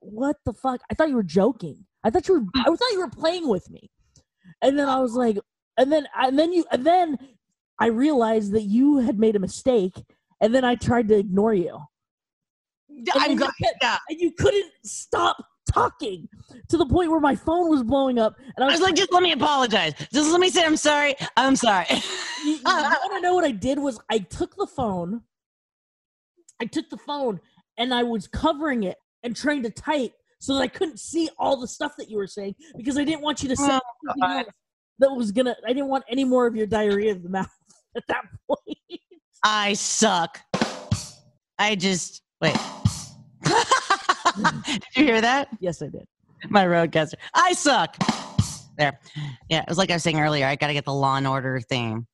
"What 0.00 0.36
the 0.44 0.52
fuck?" 0.52 0.80
I 0.90 0.94
thought 0.94 1.08
you 1.08 1.16
were 1.16 1.22
joking. 1.22 1.86
I 2.04 2.10
thought 2.10 2.28
you 2.28 2.34
were. 2.34 2.46
I 2.54 2.64
thought 2.64 2.92
you 2.92 3.00
were 3.00 3.10
playing 3.10 3.48
with 3.48 3.68
me, 3.70 3.90
and 4.62 4.78
then 4.78 4.88
I 4.88 5.00
was 5.00 5.14
like, 5.14 5.38
and 5.76 5.90
then 5.90 6.06
and 6.16 6.38
then 6.38 6.52
you 6.52 6.64
and 6.70 6.84
then 6.84 7.18
I 7.78 7.86
realized 7.86 8.52
that 8.52 8.62
you 8.62 8.98
had 8.98 9.18
made 9.18 9.36
a 9.36 9.40
mistake, 9.40 10.02
and 10.40 10.54
then 10.54 10.64
I 10.64 10.74
tried 10.76 11.08
to 11.08 11.18
ignore 11.18 11.54
you, 11.54 11.78
and, 12.88 13.08
I'm 13.14 13.36
then 13.36 13.48
you 13.58 13.68
Yeah. 13.82 13.98
and 14.08 14.20
you 14.20 14.32
couldn't 14.32 14.72
stop 14.84 15.36
talking 15.72 16.28
to 16.68 16.76
the 16.76 16.86
point 16.86 17.10
where 17.10 17.20
my 17.20 17.34
phone 17.34 17.68
was 17.68 17.82
blowing 17.82 18.18
up, 18.18 18.36
and 18.38 18.64
I 18.64 18.64
I 18.64 18.66
was, 18.66 18.80
was 18.80 18.88
like, 18.88 18.96
just 18.96 19.12
let 19.12 19.22
me 19.22 19.32
apologize. 19.32 19.94
Just 20.12 20.30
let 20.30 20.40
me 20.40 20.50
say 20.50 20.64
I'm 20.64 20.76
sorry. 20.76 21.14
I'm 21.36 21.56
sorry. 21.56 21.86
you, 22.44 22.52
you 22.52 22.62
want 22.64 23.12
to 23.14 23.20
know 23.20 23.34
what 23.34 23.44
I 23.44 23.50
did 23.50 23.78
was 23.78 23.98
I 24.10 24.18
took 24.18 24.56
the 24.56 24.66
phone, 24.66 25.22
I 26.60 26.64
took 26.64 26.88
the 26.90 26.96
phone 26.96 27.40
and 27.78 27.92
I 27.92 28.02
was 28.02 28.26
covering 28.26 28.84
it 28.84 28.96
and 29.22 29.36
trying 29.36 29.62
to 29.64 29.70
type 29.70 30.12
so 30.38 30.54
that 30.54 30.60
I 30.60 30.68
couldn't 30.68 31.00
see 31.00 31.28
all 31.38 31.58
the 31.58 31.68
stuff 31.68 31.92
that 31.98 32.10
you 32.10 32.16
were 32.16 32.26
saying 32.26 32.54
because 32.76 32.98
I 32.98 33.04
didn't 33.04 33.22
want 33.22 33.42
you 33.42 33.48
to 33.48 33.56
say 33.56 33.78
Oh, 34.22 34.44
that 34.98 35.10
was 35.10 35.32
gonna. 35.32 35.56
I 35.64 35.68
didn't 35.68 35.88
want 35.88 36.04
any 36.08 36.24
more 36.24 36.46
of 36.46 36.56
your 36.56 36.66
diarrhea 36.66 37.12
of 37.12 37.22
the 37.22 37.28
mouth 37.38 37.50
at 37.96 38.04
that 38.08 38.24
point. 38.48 38.78
I 39.44 39.74
suck. 39.74 40.40
I 41.58 41.74
just 41.74 42.22
wait. 42.40 42.56
Did 44.66 44.82
you 44.96 45.04
hear 45.04 45.20
that? 45.20 45.48
yes, 45.60 45.82
I 45.82 45.86
did. 45.86 46.06
My 46.48 46.64
RodeCaster. 46.64 47.14
I 47.34 47.52
suck. 47.52 47.96
There. 48.78 49.00
Yeah, 49.48 49.62
it 49.62 49.68
was 49.68 49.78
like 49.78 49.90
I 49.90 49.94
was 49.94 50.02
saying 50.02 50.20
earlier. 50.20 50.46
I 50.46 50.54
got 50.54 50.66
to 50.66 50.74
get 50.74 50.84
the 50.84 50.92
Law 50.92 51.16
and 51.16 51.26
Order 51.26 51.60
theme. 51.60 52.06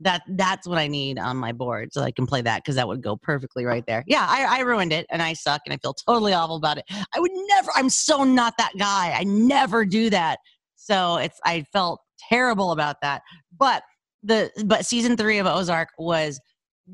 That 0.00 0.22
that's 0.28 0.68
what 0.68 0.78
I 0.78 0.86
need 0.86 1.18
on 1.18 1.36
my 1.36 1.50
board, 1.50 1.92
so 1.92 2.02
I 2.02 2.12
can 2.12 2.26
play 2.26 2.42
that 2.42 2.62
because 2.62 2.76
that 2.76 2.86
would 2.86 3.02
go 3.02 3.16
perfectly 3.16 3.64
right 3.64 3.84
there. 3.86 4.04
Yeah, 4.06 4.24
I, 4.28 4.58
I 4.58 4.60
ruined 4.60 4.92
it, 4.92 5.06
and 5.10 5.20
I 5.20 5.32
suck, 5.32 5.62
and 5.66 5.74
I 5.74 5.78
feel 5.78 5.94
totally 5.94 6.32
awful 6.32 6.56
about 6.56 6.78
it. 6.78 6.84
I 7.14 7.18
would 7.18 7.32
never. 7.48 7.70
I'm 7.74 7.90
so 7.90 8.22
not 8.22 8.54
that 8.58 8.72
guy. 8.78 9.12
I 9.18 9.24
never 9.24 9.84
do 9.84 10.10
that. 10.10 10.38
So 10.76 11.16
it's. 11.16 11.40
I 11.44 11.64
felt 11.72 12.00
terrible 12.28 12.70
about 12.70 12.96
that. 13.02 13.22
But 13.58 13.82
the 14.22 14.50
but 14.66 14.86
season 14.86 15.16
three 15.16 15.38
of 15.38 15.46
Ozark 15.46 15.88
was 15.98 16.40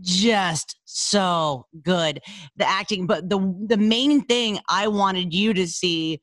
just 0.00 0.78
so 0.85 1.66
good 1.82 2.20
the 2.56 2.68
acting 2.68 3.06
but 3.06 3.28
the 3.28 3.38
the 3.68 3.76
main 3.76 4.20
thing 4.24 4.59
i 4.68 4.88
wanted 4.88 5.32
you 5.32 5.52
to 5.54 5.66
see 5.66 6.20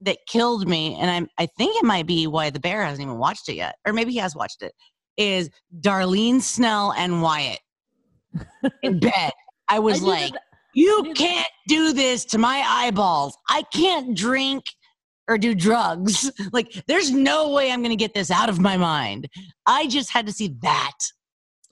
that 0.00 0.18
killed 0.28 0.68
me 0.68 0.96
and 1.00 1.10
i'm 1.10 1.28
i 1.38 1.46
think 1.58 1.76
it 1.76 1.84
might 1.84 2.06
be 2.06 2.26
why 2.26 2.50
the 2.50 2.60
bear 2.60 2.84
hasn't 2.84 3.02
even 3.02 3.18
watched 3.18 3.48
it 3.48 3.54
yet 3.54 3.76
or 3.86 3.92
maybe 3.92 4.12
he 4.12 4.18
has 4.18 4.34
watched 4.34 4.62
it 4.62 4.72
is 5.16 5.50
darlene 5.80 6.40
snell 6.40 6.92
and 6.92 7.22
wyatt. 7.22 7.60
In 8.82 8.98
bed. 9.00 9.32
I 9.68 9.78
was 9.78 10.02
I 10.02 10.06
like 10.06 10.32
you 10.74 11.12
can't 11.14 11.48
do 11.68 11.92
this 11.92 12.24
to 12.26 12.38
my 12.38 12.64
eyeballs. 12.66 13.36
I 13.48 13.62
can't 13.72 14.16
drink 14.16 14.64
or 15.28 15.38
do 15.38 15.54
drugs. 15.54 16.30
Like 16.52 16.84
there's 16.86 17.10
no 17.10 17.50
way 17.50 17.70
i'm 17.70 17.82
gonna 17.82 17.96
get 17.96 18.14
this 18.14 18.30
out 18.30 18.48
of 18.48 18.58
my 18.58 18.76
mind. 18.76 19.28
I 19.66 19.86
just 19.86 20.10
had 20.10 20.26
to 20.26 20.32
see 20.32 20.56
that. 20.62 20.98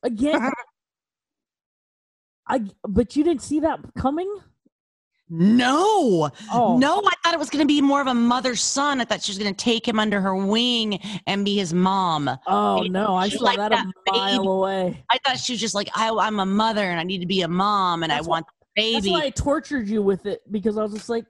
Again. 0.02 0.50
I 2.46 2.60
but 2.86 3.16
you 3.16 3.24
didn't 3.24 3.42
see 3.42 3.60
that 3.60 3.80
coming. 3.96 4.32
no 5.30 6.30
Oh 6.52 6.76
No, 6.78 7.00
I 7.06 7.12
thought 7.22 7.34
it 7.34 7.38
was 7.38 7.48
going 7.48 7.62
to 7.62 7.66
be 7.66 7.80
more 7.80 8.00
of 8.00 8.06
a 8.06 8.14
mother 8.14 8.54
son. 8.54 9.00
I 9.00 9.04
thought 9.04 9.22
she 9.22 9.30
was 9.30 9.38
going 9.38 9.54
to 9.54 9.64
take 9.64 9.86
him 9.86 9.98
under 9.98 10.20
her 10.20 10.34
wing 10.34 11.00
and 11.26 11.44
be 11.44 11.56
his 11.56 11.72
mom. 11.72 12.30
Oh 12.46 12.82
no, 12.82 13.14
I 13.14 13.28
saw 13.28 13.44
like 13.44 13.56
that, 13.56 13.70
that 13.70 13.86
a 13.86 14.12
mile 14.12 14.38
baby. 14.38 14.48
away. 14.48 15.04
I 15.10 15.18
thought 15.24 15.38
she 15.38 15.54
was 15.54 15.60
just 15.60 15.74
like, 15.74 15.88
I, 15.94 16.10
I'm 16.10 16.40
a 16.40 16.46
mother 16.46 16.82
and 16.82 17.00
I 17.00 17.02
need 17.02 17.20
to 17.20 17.26
be 17.26 17.42
a 17.42 17.48
mom 17.48 18.02
and 18.02 18.10
That's 18.10 18.26
I 18.26 18.28
want 18.28 18.46
the 18.76 18.92
That's 18.92 19.08
why 19.08 19.22
I 19.22 19.30
tortured 19.30 19.88
you 19.88 20.02
with 20.02 20.26
it 20.26 20.42
because 20.50 20.76
I 20.78 20.82
was 20.82 20.92
just 20.92 21.08
like, 21.08 21.26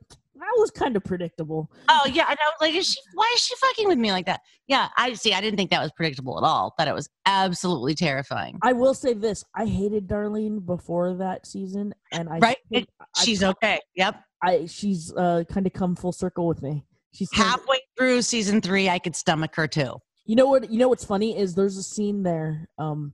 was 0.62 0.70
kind 0.70 0.96
of 0.96 1.04
predictable. 1.04 1.70
oh 1.88 2.06
yeah, 2.06 2.24
and 2.30 2.38
I 2.38 2.44
was 2.48 2.54
like, 2.60 2.74
is 2.74 2.86
she? 2.88 2.98
Why 3.14 3.30
is 3.34 3.40
she 3.40 3.54
fucking 3.56 3.88
with 3.88 3.98
me 3.98 4.10
like 4.12 4.24
that? 4.26 4.40
Yeah, 4.66 4.88
I 4.96 5.12
see. 5.12 5.34
I 5.34 5.40
didn't 5.42 5.58
think 5.58 5.70
that 5.70 5.82
was 5.82 5.92
predictable 5.92 6.38
at 6.38 6.44
all. 6.44 6.72
Thought 6.78 6.88
it 6.88 6.94
was 6.94 7.10
absolutely 7.26 7.94
terrifying. 7.94 8.58
I 8.62 8.72
will 8.72 8.94
say 8.94 9.12
this: 9.12 9.44
I 9.54 9.66
hated 9.66 10.08
Darlene 10.08 10.64
before 10.64 11.14
that 11.16 11.46
season, 11.46 11.92
and 12.12 12.28
I 12.30 12.38
Right? 12.38 12.56
think 12.70 12.88
I- 13.00 13.04
She's 13.24 13.42
okay. 13.44 13.78
Yep. 13.96 14.14
I 14.42 14.66
she's 14.66 15.12
uh, 15.14 15.44
kind 15.50 15.66
of 15.66 15.72
come 15.72 15.94
full 15.96 16.12
circle 16.12 16.46
with 16.46 16.62
me. 16.62 16.84
She's 17.12 17.28
kind 17.28 17.44
of- 17.52 17.60
Halfway 17.60 17.80
through 17.98 18.22
season 18.22 18.60
three, 18.62 18.88
I 18.88 18.98
could 18.98 19.14
stomach 19.14 19.54
her 19.56 19.68
too. 19.68 19.96
you 20.24 20.34
know 20.36 20.46
what? 20.46 20.70
You 20.70 20.78
know 20.78 20.88
what's 20.88 21.04
funny 21.04 21.36
is 21.38 21.54
there's 21.54 21.76
a 21.76 21.82
scene 21.82 22.22
there 22.22 22.68
um, 22.78 23.12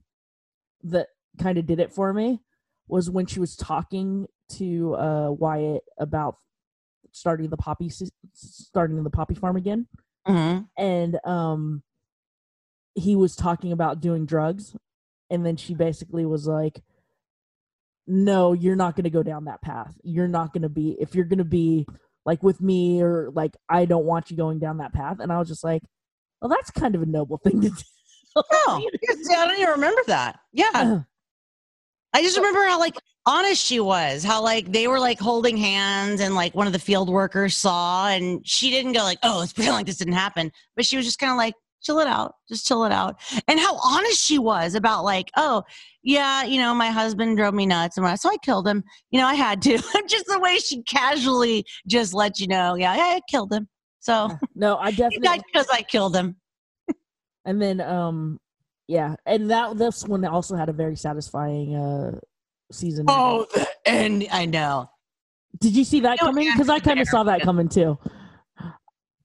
that 0.85 1.09
kind 1.41 1.59
of 1.59 1.67
did 1.67 1.81
it 1.81 1.93
for 1.93 2.13
me. 2.13 2.41
Was 2.87 3.11
when 3.11 3.27
she 3.27 3.39
was 3.41 3.55
talking 3.57 4.27
to 4.53 4.95
uh, 4.95 5.31
Wyatt 5.33 5.83
about 5.99 6.37
starting 7.19 7.49
the 7.51 7.57
poppy 7.57 7.91
starting 8.35 9.03
the 9.03 9.11
poppy 9.11 9.35
farm 9.35 9.57
again, 9.57 9.87
hmm 10.27 10.59
and 10.77 11.19
um, 11.25 11.83
he 12.95 13.17
was 13.17 13.37
talking 13.37 13.73
about 13.73 14.01
doing 14.01 14.27
drugs, 14.27 14.77
and 15.31 15.45
then 15.45 15.57
she 15.57 15.75
basically 15.75 16.25
was 16.25 16.47
like, 16.47 16.83
"No, 18.07 18.53
you're 18.53 18.77
not 18.77 18.97
going 18.97 19.05
to 19.05 19.11
go 19.11 19.23
down 19.23 19.45
that 19.45 19.63
path. 19.63 19.95
You're 20.03 20.29
not 20.29 20.53
going 20.53 20.63
to 20.63 20.69
be 20.69 20.97
if 21.01 21.15
you're 21.15 21.25
going 21.25 21.39
to 21.39 21.45
be 21.45 21.87
like 22.25 22.43
with 22.43 22.61
me 22.61 23.03
or 23.03 23.31
like 23.33 23.57
I 23.69 23.85
don't 23.85 24.05
want 24.05 24.31
you 24.31 24.37
going 24.37 24.59
down 24.59 24.79
that 24.79 24.93
path." 24.93 25.19
And 25.21 25.33
I 25.33 25.39
was 25.39 25.49
just 25.49 25.65
like, 25.65 25.83
"Well, 26.41 26.49
that's 26.49 26.71
kind 26.71 26.95
of 26.95 27.03
a 27.03 27.07
noble 27.07 27.39
thing 27.39 27.61
to 27.61 27.69
do." 27.69 27.77
See, 27.77 29.35
I 29.35 29.47
don't 29.47 29.59
even 29.59 29.71
remember 29.71 30.03
that. 30.07 30.39
Yeah. 30.53 31.01
I 32.15 32.23
just 32.23 32.37
remember 32.37 32.65
how 32.65 32.79
like 32.79 32.97
honest 33.29 33.63
she 33.63 33.79
was, 33.79 34.25
how 34.25 34.43
like 34.43 34.73
they 34.73 34.89
were 34.89 34.99
like 34.99 35.21
holding 35.21 35.57
hands 35.57 36.21
and 36.21 36.35
like 36.35 36.55
one 36.55 36.67
of 36.67 36.73
the 36.73 36.79
field 36.79 37.11
workers 37.11 37.57
saw 37.57 38.09
and 38.09 38.47
she 38.47 38.71
didn't 38.71 38.93
go 38.93 39.01
like, 39.01 39.19
oh, 39.23 39.39
let's 39.41 39.53
pretend 39.53 39.77
like 39.77 39.87
this 39.87 39.99
didn't 39.99 40.15
happen. 40.15 40.51
But 40.75 40.87
she 40.87 40.97
was 40.97 41.05
just 41.05 41.19
kind 41.19 41.31
of 41.31 41.37
like, 41.37 41.55
chill 41.83 42.01
it 42.01 42.07
out, 42.07 42.35
just 42.49 42.67
chill 42.67 42.85
it 42.85 42.93
out. 42.93 43.17
And 43.47 43.61
how 43.61 43.77
honest 43.85 44.25
she 44.25 44.39
was 44.39 44.75
about 44.75 45.05
like, 45.05 45.31
oh, 45.37 45.63
yeah, 46.03 46.43
you 46.43 46.59
know, 46.59 46.75
my 46.75 46.89
husband 46.89 47.37
drove 47.37 47.55
me 47.55 47.67
nuts 47.67 47.99
and 47.99 48.07
I, 48.07 48.15
so 48.15 48.31
I 48.31 48.37
killed 48.43 48.67
him. 48.67 48.83
You 49.11 49.21
know, 49.21 49.27
I 49.27 49.35
had 49.35 49.61
to. 49.63 49.77
just 50.09 50.27
the 50.27 50.41
way 50.41 50.57
she 50.59 50.83
casually 50.85 51.67
just 51.87 52.15
let 52.15 52.41
you 52.41 52.47
know, 52.47 52.75
yeah, 52.75 52.97
yeah 52.97 53.03
I 53.17 53.21
killed 53.31 53.53
him. 53.53 53.69
So 54.01 54.31
no, 54.55 54.77
I 54.79 54.91
definitely 54.93 55.43
because 55.53 55.69
I 55.71 55.83
killed 55.83 56.17
him. 56.17 56.37
and 57.45 57.61
then 57.61 57.81
um 57.81 58.39
yeah 58.89 59.15
and 59.27 59.51
that 59.51 59.77
this 59.77 60.07
one 60.07 60.25
also 60.25 60.57
had 60.57 60.71
a 60.71 60.73
very 60.73 60.97
satisfying 60.97 61.77
uh 61.77 62.19
season 62.73 63.07
Oh, 63.09 63.47
the 63.55 63.67
end. 63.87 64.27
I 64.31 64.45
know. 64.47 64.91
did 65.61 65.75
you 65.77 65.85
see 65.85 66.01
that 66.01 66.19
No, 66.21 66.27
coming 66.29 66.49
because 66.53 66.69
i 66.69 66.79
kind 66.79 67.01
of 67.01 67.09
saw 67.09 67.23
that 67.25 67.41
coming 67.41 67.69
too 67.69 67.99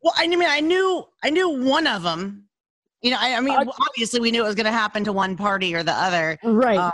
Well, 0.01 0.13
I 0.17 0.27
mean, 0.27 0.43
I 0.43 0.59
knew, 0.59 1.05
I 1.23 1.29
knew 1.29 1.49
one 1.63 1.87
of 1.87 2.03
them. 2.03 2.45
You 3.01 3.11
know, 3.11 3.17
I, 3.19 3.35
I 3.35 3.39
mean, 3.41 3.53
I- 3.57 3.65
obviously, 3.89 4.19
we 4.19 4.31
knew 4.31 4.43
it 4.43 4.47
was 4.47 4.55
going 4.55 4.65
to 4.65 4.71
happen 4.71 5.03
to 5.05 5.13
one 5.13 5.35
party 5.37 5.73
or 5.75 5.83
the 5.83 5.93
other. 5.93 6.37
right 6.43 6.77
Uh, 6.77 6.91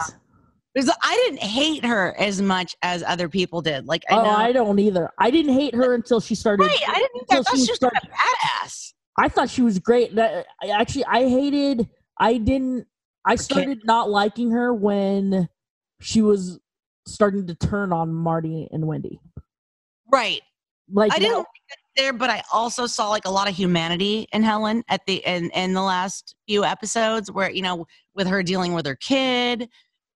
Because 0.74 0.92
I 1.04 1.16
didn't 1.26 1.42
hate 1.42 1.84
her 1.86 2.16
as 2.20 2.42
much 2.42 2.76
as 2.84 3.04
other 3.04 3.28
people 3.30 3.62
did. 3.62 3.86
Like, 3.88 4.04
I 4.10 4.16
oh 4.18 4.24
know, 4.24 4.30
i 4.30 4.52
don't 4.52 4.78
either 4.80 5.10
i 5.18 5.30
didn't 5.32 5.54
hate 5.54 5.74
her 5.76 5.94
until 5.96 6.20
she 6.20 6.36
started 6.36 6.64
right? 6.66 6.80
I 6.88 6.94
didn't. 7.00 7.22
until 7.22 7.40
I 7.40 7.44
thought 7.44 7.56
she 7.58 7.66
she 7.66 7.72
was 7.72 7.76
started- 7.78 8.02
kind 8.02 8.14
of 8.14 8.20
badass. 8.20 8.94
i 9.18 9.28
thought 9.30 9.50
she 9.50 9.62
was 9.64 9.80
great 9.80 10.16
that 10.16 10.46
I, 10.62 10.68
actually 10.70 11.06
i 11.06 11.28
hated 11.28 11.90
i 12.20 12.38
didn't 12.38 12.86
i 13.26 13.36
started 13.36 13.80
not 13.86 14.10
liking 14.10 14.52
her 14.52 14.72
when 14.74 15.50
she 16.02 16.22
was 16.22 16.60
starting 17.08 17.48
to 17.48 17.56
turn 17.56 17.92
on 17.94 18.14
marty 18.14 18.68
and 18.72 18.86
wendy 18.86 19.20
Right. 20.12 20.42
like 20.92 21.14
I 21.14 21.20
didn't 21.20 21.38
like 21.38 21.46
there, 21.96 22.14
but 22.14 22.30
I 22.30 22.42
also 22.52 22.88
saw 22.88 23.10
like 23.10 23.26
a 23.26 23.30
lot 23.30 23.48
of 23.50 23.56
humanity 23.56 24.28
in 24.32 24.42
Helen 24.44 24.84
at 24.88 25.02
the 25.06 25.16
in 25.26 25.50
in 25.52 25.74
the 25.74 25.82
last 25.82 26.36
few 26.48 26.64
episodes, 26.64 27.32
where 27.32 27.52
you 27.52 27.62
know, 27.62 27.86
with 28.16 28.28
her 28.28 28.42
dealing 28.42 28.74
with 28.74 28.86
her 28.86 28.96
kid, 28.96 29.70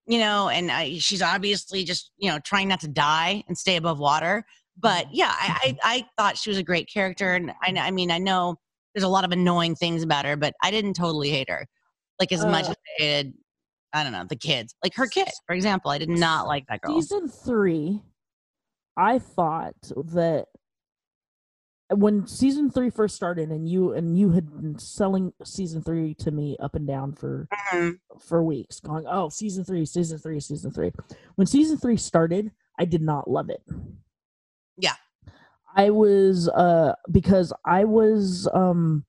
you 0.08 0.20
know, 0.20 0.50
and 0.50 0.72
I, 0.72 0.98
she's 0.98 1.22
obviously 1.22 1.84
just 1.84 2.12
you 2.18 2.30
know 2.32 2.40
trying 2.40 2.68
not 2.70 2.80
to 2.82 2.88
die 2.88 3.44
and 3.48 3.58
stay 3.58 3.76
above 3.76 4.00
water. 4.00 4.46
But 4.80 5.08
yeah, 5.14 5.32
I 5.32 5.78
I, 5.84 5.96
I 5.96 6.06
thought 6.18 6.38
she 6.38 6.50
was 6.50 6.58
a 6.58 6.64
great 6.64 6.90
character, 6.92 7.34
and 7.34 7.52
I 7.62 7.74
I 7.88 7.92
mean 7.92 8.10
I 8.12 8.18
know 8.18 8.56
there's 8.96 9.04
a 9.04 9.08
lot 9.10 9.26
of 9.26 9.32
annoying 9.32 9.76
things 9.76 10.02
about 10.04 10.26
her, 10.26 10.36
but 10.38 10.54
I 10.64 10.72
didn't 10.72 10.94
totally 10.96 11.30
hate 11.30 11.50
her, 11.50 11.68
like 12.20 12.32
as 12.32 12.46
much 12.46 12.66
Uh, 12.66 12.70
as 12.70 12.76
I 12.76 13.04
hated. 13.04 13.34
I 13.94 14.04
don't 14.04 14.12
know 14.12 14.26
the 14.28 14.36
kids, 14.36 14.74
like 14.84 14.96
her 14.96 15.08
kid, 15.08 15.28
for 15.46 15.54
example. 15.56 15.92
I 15.92 15.98
did 16.00 16.10
not 16.10 16.48
like 16.48 16.66
that 16.68 16.82
girl. 16.82 17.00
season 17.02 17.28
three, 17.30 18.02
I 18.98 19.20
thought 19.20 19.76
that 20.14 20.48
when 21.90 22.26
season 22.26 22.72
three 22.72 22.90
first 22.90 23.16
started, 23.16 23.50
and 23.50 23.70
you 23.70 23.94
and 23.94 24.18
you 24.18 24.32
had 24.32 24.50
been 24.62 24.80
selling 24.80 25.32
season 25.44 25.84
three 25.84 26.16
to 26.16 26.32
me 26.32 26.58
up 26.60 26.74
and 26.76 26.88
down 26.88 27.14
for 27.14 27.48
Mhm. 27.72 28.00
for 28.20 28.44
weeks, 28.44 28.80
going, 28.80 29.06
"Oh, 29.08 29.30
season 29.30 29.64
three, 29.64 29.86
season 29.86 30.18
three, 30.18 30.40
season 30.40 30.72
three. 30.72 30.92
When 31.36 31.46
season 31.46 31.78
three 31.78 31.98
started, 31.98 32.52
I 32.80 32.86
did 32.86 33.02
not 33.04 33.30
love 33.30 33.50
it. 33.52 33.64
Yeah. 34.78 34.96
I 35.76 35.92
was 35.92 36.50
uh 36.50 36.96
because 37.12 37.54
I 37.66 37.84
was 37.86 38.48
um 38.54 39.06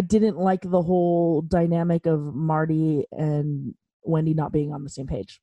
I 0.00 0.02
didn't 0.02 0.38
like 0.38 0.62
the 0.62 0.80
whole 0.80 1.42
dynamic 1.42 2.06
of 2.06 2.34
Marty 2.34 3.04
and 3.12 3.74
Wendy 4.02 4.32
not 4.32 4.50
being 4.50 4.72
on 4.72 4.82
the 4.82 4.88
same 4.88 5.06
page. 5.06 5.42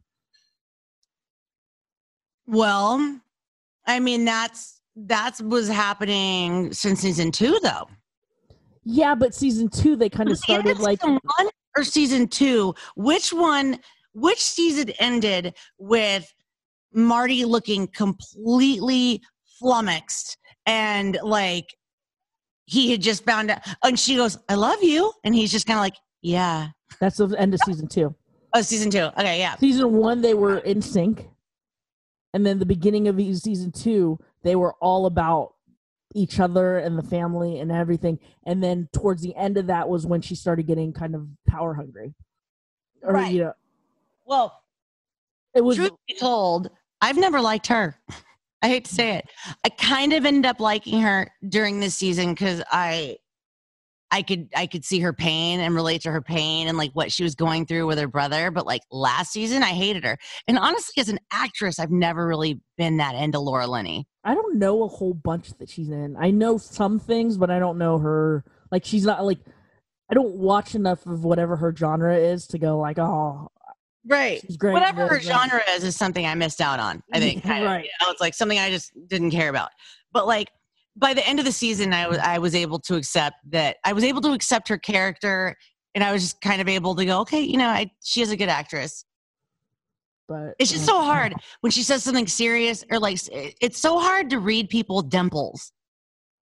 Well, 2.47 3.19
I 3.85 3.99
mean 3.99 4.25
that's 4.25 4.81
that's 4.95 5.43
was 5.43 5.67
happening 5.69 6.73
since 6.73 7.01
season 7.01 7.31
two, 7.31 7.59
though. 7.61 7.87
Yeah, 8.83 9.13
but 9.13 9.35
season 9.35 9.69
two 9.69 9.95
they 9.95 10.09
kind 10.09 10.31
of 10.31 10.39
started 10.39 10.79
like 10.79 11.01
season 11.01 11.19
one 11.37 11.49
or 11.77 11.83
season 11.83 12.27
two. 12.27 12.73
Which 12.95 13.31
one? 13.31 13.79
Which 14.13 14.41
season 14.41 14.89
ended 14.99 15.53
with 15.77 16.33
Marty 16.93 17.45
looking 17.45 17.85
completely 17.89 19.21
flummoxed 19.59 20.35
and 20.65 21.19
like 21.21 21.76
he 22.67 22.91
had 22.91 23.01
just 23.01 23.25
found 23.25 23.49
out? 23.49 23.61
And 23.83 23.99
she 23.99 24.15
goes, 24.15 24.37
"I 24.47 24.53
love 24.55 24.83
you," 24.83 25.11
and 25.23 25.33
he's 25.33 25.51
just 25.51 25.65
kind 25.65 25.79
of 25.79 25.81
like, 25.81 25.95
"Yeah." 26.21 26.69
that's 26.99 27.17
the 27.17 27.27
end 27.37 27.53
of 27.53 27.59
season 27.65 27.87
two. 27.87 28.13
Oh, 28.53 28.61
season 28.61 28.89
two. 28.91 29.09
Okay, 29.17 29.39
yeah. 29.39 29.55
Season 29.55 29.91
one 29.93 30.21
they 30.21 30.33
were 30.33 30.59
in 30.59 30.81
sync, 30.81 31.27
and 32.33 32.45
then 32.45 32.59
the 32.59 32.65
beginning 32.65 33.07
of 33.07 33.15
season 33.37 33.71
two 33.71 34.19
they 34.43 34.55
were 34.55 34.73
all 34.75 35.05
about 35.07 35.53
each 36.15 36.39
other 36.39 36.77
and 36.77 36.97
the 36.97 37.03
family 37.03 37.59
and 37.59 37.71
everything. 37.71 38.19
And 38.45 38.63
then 38.63 38.87
towards 38.93 39.21
the 39.21 39.35
end 39.35 39.57
of 39.57 39.67
that 39.67 39.89
was 39.89 40.05
when 40.05 40.21
she 40.21 40.35
started 40.35 40.65
getting 40.65 40.93
kind 40.93 41.13
of 41.15 41.27
power 41.47 41.73
hungry. 41.73 42.13
Or 43.03 43.13
Right. 43.13 43.33
you 43.33 43.43
know, 43.43 43.53
Well, 44.25 44.61
it 45.53 45.61
was 45.61 45.75
truth 45.77 45.91
be 46.07 46.15
told, 46.15 46.69
I've 47.01 47.17
never 47.17 47.41
liked 47.41 47.67
her. 47.67 47.99
I 48.61 48.69
hate 48.69 48.85
to 48.85 48.93
say 48.93 49.15
it. 49.17 49.29
I 49.63 49.69
kind 49.69 50.13
of 50.13 50.25
ended 50.25 50.45
up 50.45 50.59
liking 50.59 51.01
her 51.01 51.31
during 51.47 51.79
this 51.79 51.95
season 51.95 52.33
because 52.33 52.63
I 52.71 53.17
I 54.09 54.21
could 54.21 54.47
I 54.55 54.67
could 54.67 54.85
see 54.85 54.99
her 55.01 55.13
pain 55.13 55.59
and 55.59 55.75
relate 55.75 56.01
to 56.03 56.11
her 56.11 56.21
pain 56.21 56.67
and 56.67 56.77
like 56.77 56.91
what 56.93 57.11
she 57.11 57.23
was 57.23 57.35
going 57.35 57.65
through 57.65 57.87
with 57.87 57.99
her 57.99 58.07
brother. 58.07 58.51
But 58.51 58.65
like 58.65 58.81
last 58.89 59.31
season, 59.31 59.63
I 59.63 59.67
hated 59.67 60.03
her. 60.05 60.17
And 60.47 60.57
honestly, 60.57 61.01
as 61.01 61.09
an 61.09 61.19
actress, 61.31 61.77
I've 61.77 61.91
never 61.91 62.25
really 62.25 62.61
been 62.77 62.97
that 62.97 63.15
into 63.15 63.39
Laura 63.39 63.67
Linney. 63.67 64.07
I 64.23 64.33
don't 64.33 64.57
know 64.57 64.83
a 64.83 64.87
whole 64.87 65.13
bunch 65.13 65.49
that 65.57 65.69
she's 65.69 65.89
in. 65.89 66.15
I 66.17 66.31
know 66.31 66.57
some 66.57 66.99
things, 66.99 67.37
but 67.37 67.49
I 67.49 67.59
don't 67.59 67.77
know 67.77 67.97
her. 67.99 68.43
Like 68.71 68.85
she's 68.85 69.05
not 69.05 69.25
like 69.25 69.39
I 70.09 70.13
don't 70.13 70.35
watch 70.37 70.73
enough 70.73 71.05
of 71.05 71.25
whatever 71.25 71.57
her 71.57 71.75
genre 71.75 72.15
is 72.17 72.47
to 72.47 72.57
go 72.57 72.77
like, 72.77 72.97
oh, 72.97 73.49
Right. 74.07 74.41
Whatever 74.61 75.07
her 75.07 75.19
genre 75.19 75.61
is, 75.75 75.83
is 75.83 75.95
something 75.95 76.25
I 76.25 76.33
missed 76.35 76.61
out 76.61 76.79
on. 76.79 77.03
I 77.13 77.19
think. 77.19 77.43
kind 77.43 77.63
of, 77.63 77.69
Right. 77.69 77.83
you 77.85 77.89
know, 78.01 78.11
it's 78.11 78.21
like 78.21 78.33
something 78.33 78.57
I 78.57 78.69
just 78.69 78.91
didn't 79.07 79.31
care 79.31 79.49
about. 79.49 79.69
But 80.11 80.27
like 80.27 80.49
by 80.95 81.13
the 81.13 81.27
end 81.27 81.39
of 81.39 81.45
the 81.45 81.51
season, 81.51 81.93
I 81.93 82.07
was 82.07 82.17
I 82.17 82.37
was 82.37 82.55
able 82.55 82.79
to 82.79 82.95
accept 82.95 83.35
that 83.51 83.77
I 83.83 83.93
was 83.93 84.03
able 84.03 84.21
to 84.21 84.31
accept 84.31 84.67
her 84.69 84.77
character, 84.77 85.55
and 85.93 86.03
I 86.03 86.11
was 86.11 86.21
just 86.23 86.41
kind 86.41 86.61
of 86.61 86.67
able 86.67 86.95
to 86.95 87.05
go, 87.05 87.19
okay, 87.21 87.41
you 87.41 87.57
know, 87.57 87.67
I, 87.67 87.91
she 88.03 88.21
is 88.21 88.31
a 88.31 88.37
good 88.37 88.49
actress. 88.49 89.03
But 90.27 90.55
It's 90.59 90.71
just 90.71 90.85
so 90.85 91.01
hard 91.01 91.33
when 91.61 91.71
she 91.71 91.83
says 91.83 92.03
something 92.03 92.27
serious 92.27 92.83
or 92.91 92.99
like 92.99 93.17
it's 93.31 93.79
so 93.79 93.97
hard 93.99 94.29
to 94.31 94.39
read 94.39 94.69
people 94.69 95.01
dimples 95.01 95.71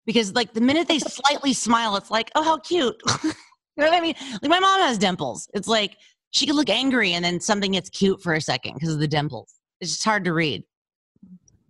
because 0.06 0.32
like 0.34 0.54
the 0.54 0.62
minute 0.62 0.88
they 0.88 0.98
slightly 1.00 1.52
smile, 1.52 1.96
it's 1.96 2.10
like, 2.10 2.30
oh, 2.34 2.42
how 2.42 2.58
cute. 2.58 2.96
you 3.24 3.32
know 3.76 3.88
what 3.90 3.92
I 3.94 4.00
mean? 4.00 4.14
Like 4.40 4.48
my 4.50 4.60
mom 4.60 4.80
has 4.80 4.96
dimples. 4.96 5.48
It's 5.52 5.68
like 5.68 5.96
she 6.30 6.46
could 6.46 6.56
look 6.56 6.68
angry 6.68 7.12
and 7.12 7.24
then 7.24 7.40
something 7.40 7.72
gets 7.72 7.88
cute 7.90 8.22
for 8.22 8.34
a 8.34 8.40
second 8.40 8.74
because 8.74 8.92
of 8.92 9.00
the 9.00 9.08
dimples. 9.08 9.54
It's 9.80 9.92
just 9.92 10.04
hard 10.04 10.24
to 10.24 10.32
read. 10.32 10.64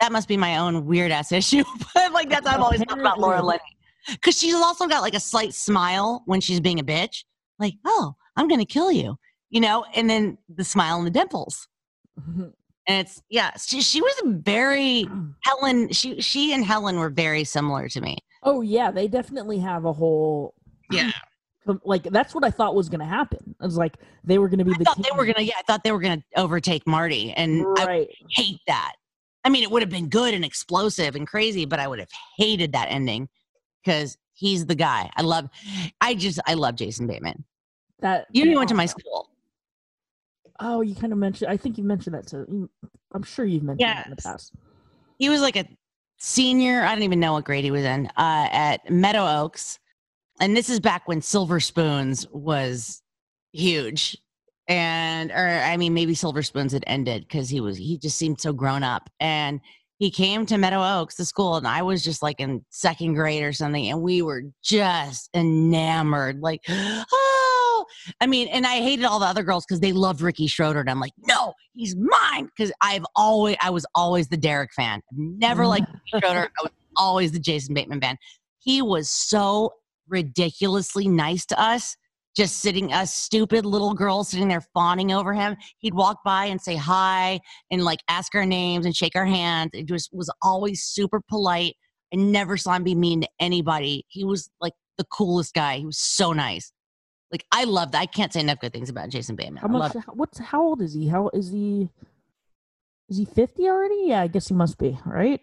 That 0.01 0.13
must 0.13 0.29
be 0.29 0.37
my 0.37 0.59
own 0.59 0.87
weird 0.87 1.11
ass 1.11 1.33
issue, 1.41 1.65
but 1.95 2.13
like 2.13 2.29
that's 2.29 2.47
I've 2.47 2.61
always 2.61 2.83
felt 2.85 3.01
about 3.01 3.19
Laura 3.21 3.43
Linney 3.43 3.61
because 4.09 4.39
she's 4.39 4.55
also 4.55 4.87
got 4.87 5.03
like 5.03 5.15
a 5.15 5.21
slight 5.21 5.55
smile 5.55 6.23
when 6.27 6.41
she's 6.41 6.61
being 6.61 6.79
a 6.81 6.85
bitch, 6.85 7.25
like, 7.59 7.75
oh, 7.85 8.15
I'm 8.37 8.49
gonna 8.49 8.67
kill 8.67 8.93
you, 8.93 9.17
you 9.51 9.61
know, 9.61 9.85
and 9.95 10.09
then 10.09 10.39
the 10.55 10.65
smile 10.65 10.99
and 10.99 11.07
the 11.07 11.11
dimples. 11.11 11.69
And 12.89 13.05
it's 13.05 13.21
yeah, 13.29 13.51
she, 13.57 13.81
she 13.81 14.01
was 14.01 14.15
very 14.27 15.09
Helen. 15.43 15.91
She 15.91 16.21
she 16.21 16.53
and 16.55 16.65
Helen 16.65 17.01
were 17.01 17.11
very 17.11 17.43
similar 17.43 17.89
to 17.89 18.01
me. 18.01 18.17
oh 18.45 18.61
yeah, 18.61 18.93
they 18.93 19.09
definitely 19.09 19.59
have 19.59 19.87
a 19.87 19.93
whole 19.93 20.55
Yeah, 20.93 21.11
like 21.85 22.05
that's 22.05 22.35
what 22.35 22.45
I 22.45 22.51
thought 22.51 22.75
was 22.75 22.89
going 22.89 23.01
to 23.01 23.07
happen. 23.07 23.55
I 23.61 23.65
was 23.65 23.77
like 23.77 23.97
they 24.25 24.39
were 24.39 24.49
going 24.49 24.59
to 24.61 24.65
be 24.65 24.73
I 24.75 24.79
the 24.79 24.85
thought 24.85 25.03
they 25.03 25.17
were 25.17 25.27
gonna. 25.27 25.43
Yeah, 25.43 25.55
I 25.59 25.63
thought 25.63 25.83
they 25.85 25.93
were 25.93 26.01
gonna 26.01 26.23
overtake 26.37 26.87
Marty, 26.87 27.33
and 27.33 27.65
I 27.79 28.07
hate 28.31 28.61
that. 28.67 28.93
I 29.45 29.49
mean, 29.49 29.63
it 29.63 29.71
would 29.71 29.83
have 29.83 29.91
been 29.91 30.09
good 30.09 30.35
and 30.35 30.45
explosive 30.45 31.15
and 31.17 31.27
crazy, 31.27 31.65
but 31.65 31.79
I 31.79 31.87
would 31.89 31.99
have 32.01 32.09
hated 32.37 32.73
that 32.73 32.87
ending 32.91 33.29
because 33.85 34.17
he's 34.33 34.67
the 34.67 34.75
guy. 34.75 35.11
I 35.17 35.23
love. 35.23 35.49
I 36.01 36.15
just 36.15 36.41
I 36.47 36.55
love 36.55 36.75
Jason 36.77 37.07
Bateman. 37.07 37.45
That 38.01 38.27
You 38.33 38.45
he 38.45 38.57
went 38.57 38.69
to 38.69 38.75
my 38.75 38.87
school. 38.87 39.31
Oh, 40.61 40.81
you 40.81 40.95
kind 40.95 41.13
of 41.13 41.19
mentioned. 41.19 41.51
I 41.51 41.57
think 41.57 41.79
you 41.79 41.85
mentioned 41.85 42.15
that 42.15 42.27
too. 42.27 42.45
You- 42.49 42.71
I'm 43.13 43.23
sure 43.23 43.45
you've 43.45 43.63
mentioned 43.63 43.89
it 44.01 44.07
in 44.07 44.11
the 44.11 44.17
past. 44.17 44.53
he 45.19 45.29
was 45.31 45.41
like 45.41 45.57
a 45.57 45.65
senior 46.19 46.83
i 46.83 46.93
don't 46.95 47.03
even 47.05 47.21
know 47.21 47.35
what 47.35 47.45
grade 47.45 47.63
he 47.63 47.71
was 47.71 47.85
in 47.85 48.07
uh, 48.17 48.49
at 48.51 48.91
meadow 48.91 49.43
oaks 49.43 49.79
and 50.41 50.57
this 50.57 50.69
is 50.69 50.81
back 50.81 51.07
when 51.09 51.23
silver 51.23 51.61
spoons 51.61 52.27
was 52.31 53.03
huge. 53.53 54.17
And 54.69 55.31
or 55.31 55.47
i 55.65 55.77
mean 55.77 55.95
maybe 55.95 56.15
silver 56.15 56.43
spoons 56.43 56.73
had 56.73 56.83
ended 56.89 57.23
because 57.23 57.49
he 57.49 57.61
was 57.61 57.77
he 57.77 57.99
just 57.99 58.19
seemed 58.19 58.41
so 58.41 58.53
grown 58.53 58.83
up. 58.83 59.09
And 59.21 59.61
he 59.99 60.11
came 60.11 60.45
to 60.47 60.59
meadow 60.59 61.01
oaks 61.01 61.15
the 61.15 61.25
school 61.25 61.57
and 61.57 61.67
i 61.67 61.83
was 61.83 62.05
just 62.05 62.23
like 62.23 62.41
in 62.41 62.65
second 62.71 63.15
grade 63.15 63.43
or 63.43 63.53
something 63.53 63.89
and 63.89 64.03
we 64.03 64.23
were 64.23 64.43
just 64.63 65.31
enamored 65.35 66.41
like 66.41 66.61
oh! 66.69 67.85
I 68.21 68.27
mean 68.27 68.49
and 68.49 68.67
i 68.67 68.77
hated 68.77 69.05
all 69.05 69.19
the 69.19 69.27
other 69.27 69.43
girls 69.43 69.65
because 69.67 69.81
they 69.81 69.93
loved 69.93 70.21
ricky 70.21 70.47
schroder 70.47 70.81
and 70.81 70.91
i'm 70.91 71.01
like 71.01 71.15
no 71.27 71.55
he's 71.75 71.97
mine! 71.97 72.49
Because 72.57 72.73
i've 72.83 73.07
always 73.15 73.57
i 73.61 73.71
was 73.71 73.87
always 73.95 74.29
the 74.29 74.37
derek 74.37 74.73
fan. 74.75 75.01
Never 75.13 75.67
liked 75.67 75.89
mm. 75.89 75.95
ricky 75.95 76.27
schroder. 76.27 76.51
I 76.59 76.63
was 76.63 76.73
always 76.97 77.33
the 77.33 77.41
jason 77.41 77.75
bateman 77.75 78.01
fan. 78.01 78.19
He 78.59 78.83
was 78.83 79.11
so 79.11 79.73
ridiculously 80.09 81.09
nice 81.09 81.47
to 81.47 81.61
us 81.61 81.97
just 82.37 82.59
sitting 82.59 82.93
us 82.93 83.15
stupid 83.15 83.65
little 83.65 83.95
girls 83.95 84.29
sitting 84.29 84.49
there 84.49 84.61
fawning 84.75 85.13
over 85.13 85.33
him 85.33 85.57
he'd 85.79 85.95
walk 85.95 86.19
by 86.25 86.47
and 86.47 86.61
say 86.61 86.77
hi 86.77 87.41
and 87.71 87.85
like 87.85 88.01
ask 88.09 88.35
our 88.35 88.47
names 88.47 88.85
and 88.85 88.95
shake 88.95 89.17
our 89.17 89.27
hands 89.27 89.71
it 89.73 89.87
just 89.87 90.11
was 90.13 90.31
always 90.43 90.83
super 90.83 91.21
polite 91.21 91.75
i 92.13 92.17
never 92.17 92.57
saw 92.57 92.75
him 92.75 92.85
be 92.85 92.95
mean 92.95 93.21
to 93.21 93.29
anybody 93.41 94.05
he 94.09 94.25
was 94.25 94.51
like 94.61 94.75
the 94.99 95.05
coolest 95.05 95.55
guy 95.55 95.79
he 95.79 95.87
was 95.87 95.99
so 95.99 96.33
nice 96.33 96.73
like 97.33 97.45
i 97.53 97.65
loved 97.65 97.95
i 97.95 98.07
can't 98.07 98.33
say 98.33 98.41
enough 98.41 98.61
good 98.61 98.73
things 98.73 98.91
about 98.91 99.09
jason 99.09 99.35
bateman 99.35 99.63
How 99.63 99.69
much? 99.69 99.97
What's 100.13 100.39
how 100.39 100.63
old 100.63 100.83
is 100.83 100.95
he? 100.95 101.09
How 101.09 101.31
is 101.33 101.51
he? 101.51 101.91
Is 103.09 103.19
he 103.19 103.25
50 103.25 103.69
already? 103.69 104.03
Yeah, 104.07 104.23
I 104.23 104.27
guess 104.27 104.49
he 104.49 104.55
must 104.55 104.79
be, 104.79 104.99
right? 105.07 105.41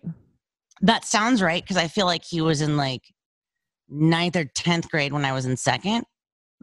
that 0.82 1.06
sounds 1.06 1.42
right 1.42 1.64
because 1.64 1.78
i 1.78 1.88
feel 1.88 2.06
like 2.06 2.24
he 2.24 2.42
was 2.42 2.62
in 2.62 2.78
like 2.78 3.14
ninth 3.94 4.36
or 4.36 4.46
10th 4.46 4.90
grade 4.90 5.14
when 5.14 5.26
i 5.26 5.32
was 5.32 5.46
in 5.46 5.56
second. 5.56 6.04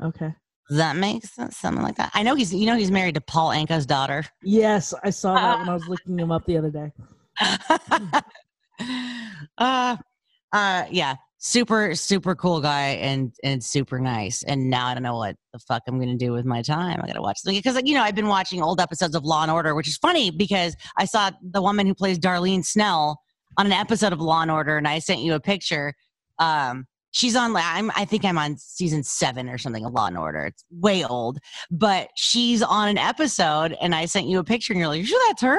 Okay. 0.03 0.35
Does 0.69 0.79
that 0.79 0.97
makes 0.97 1.35
sense 1.35 1.57
something 1.57 1.83
like 1.83 1.97
that. 1.97 2.11
I 2.15 2.23
know 2.23 2.35
he's 2.35 2.55
you 2.55 2.67
know 2.67 2.77
he's 2.77 2.91
married 2.91 3.17
to 3.17 3.21
paul 3.21 3.51
anka's 3.51 3.87
daughter. 3.87 4.25
Yes, 4.43 4.95
I 5.03 5.11
saw 5.11 5.35
that 5.35 5.59
when 5.61 5.69
I 5.69 5.75
was 5.75 5.85
looking 5.89 6.19
him 6.19 6.31
up 6.31 6.47
the 6.47 6.59
other 6.59 6.71
day. 6.71 6.93
uh 9.59 9.97
uh 10.53 10.85
yeah 10.91 11.15
super 11.39 11.95
super 11.95 12.35
cool 12.35 12.61
guy 12.61 12.89
and 13.01 13.33
and 13.43 13.65
super 13.65 13.99
nice. 13.99 14.43
And 14.45 14.71
now 14.71 14.87
i 14.87 14.95
don't 14.95 15.03
know 15.03 15.17
what 15.17 15.37
the 15.53 15.59
fuck 15.59 15.83
i'm 15.89 15.99
gonna 15.99 16.17
do 16.17 16.33
with 16.33 16.45
my 16.45 16.63
time. 16.63 17.01
I 17.03 17.07
gotta 17.07 17.23
watch 17.23 17.39
because 17.45 17.75
like, 17.75 17.89
you 17.89 17.95
know 17.95 18.03
i've 18.03 18.15
been 18.15 18.29
watching 18.29 18.63
old 18.63 18.81
episodes 18.81 19.15
of 19.15 19.25
law 19.25 19.43
and 19.43 19.51
order 19.51 19.75
which 19.75 19.89
is 19.89 19.97
funny 19.97 20.31
because 20.31 20.77
i 20.99 21.05
saw 21.05 21.31
the 21.43 21.63
woman 21.63 21.87
who 21.87 21.95
plays 21.95 22.19
darlene 22.19 22.65
snell 22.65 23.21
on 23.59 23.67
an 23.67 23.73
episode 23.73 24.13
of 24.13 24.21
law 24.21 24.43
and 24.43 24.51
order 24.51 24.77
and 24.77 24.87
i 24.87 24.99
sent 24.99 25.21
you 25.21 25.35
a 25.35 25.41
picture. 25.41 25.95
Um 26.39 26.87
she's 27.13 27.35
on 27.37 27.53
like 27.53 27.65
i'm 27.67 27.91
i 27.97 28.05
think 28.05 28.25
i'm 28.25 28.39
on 28.39 28.57
season 28.57 29.03
seven 29.03 29.49
or 29.49 29.59
something 29.59 29.85
of 29.85 29.93
law 29.93 30.07
and 30.07 30.17
order 30.19 30.47
it's 30.47 30.65
way 30.71 31.05
old 31.05 31.39
but 31.71 32.09
she's 32.17 32.63
on 32.63 32.89
an 32.89 32.99
episode 32.99 33.77
and 33.81 33.95
i 33.95 34.05
sent 34.05 34.27
you 34.27 34.39
a 34.39 34.45
picture 34.45 34.73
and 34.73 34.81
you're 34.81 34.89
like 34.89 35.05
sure 35.05 35.21
that's 35.29 35.43
her 35.43 35.59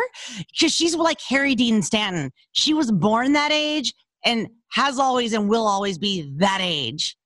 because 0.51 0.73
she's 0.73 0.95
like 0.95 1.19
harry 1.27 1.55
dean 1.55 1.81
stanton 1.81 2.31
she 2.53 2.73
was 2.73 2.91
born 2.91 3.33
that 3.33 3.51
age 3.51 3.93
and 4.23 4.47
has 4.71 4.99
always 4.99 5.33
and 5.33 5.49
will 5.49 5.67
always 5.67 5.97
be 5.97 6.31
that 6.37 6.59
age 6.61 7.17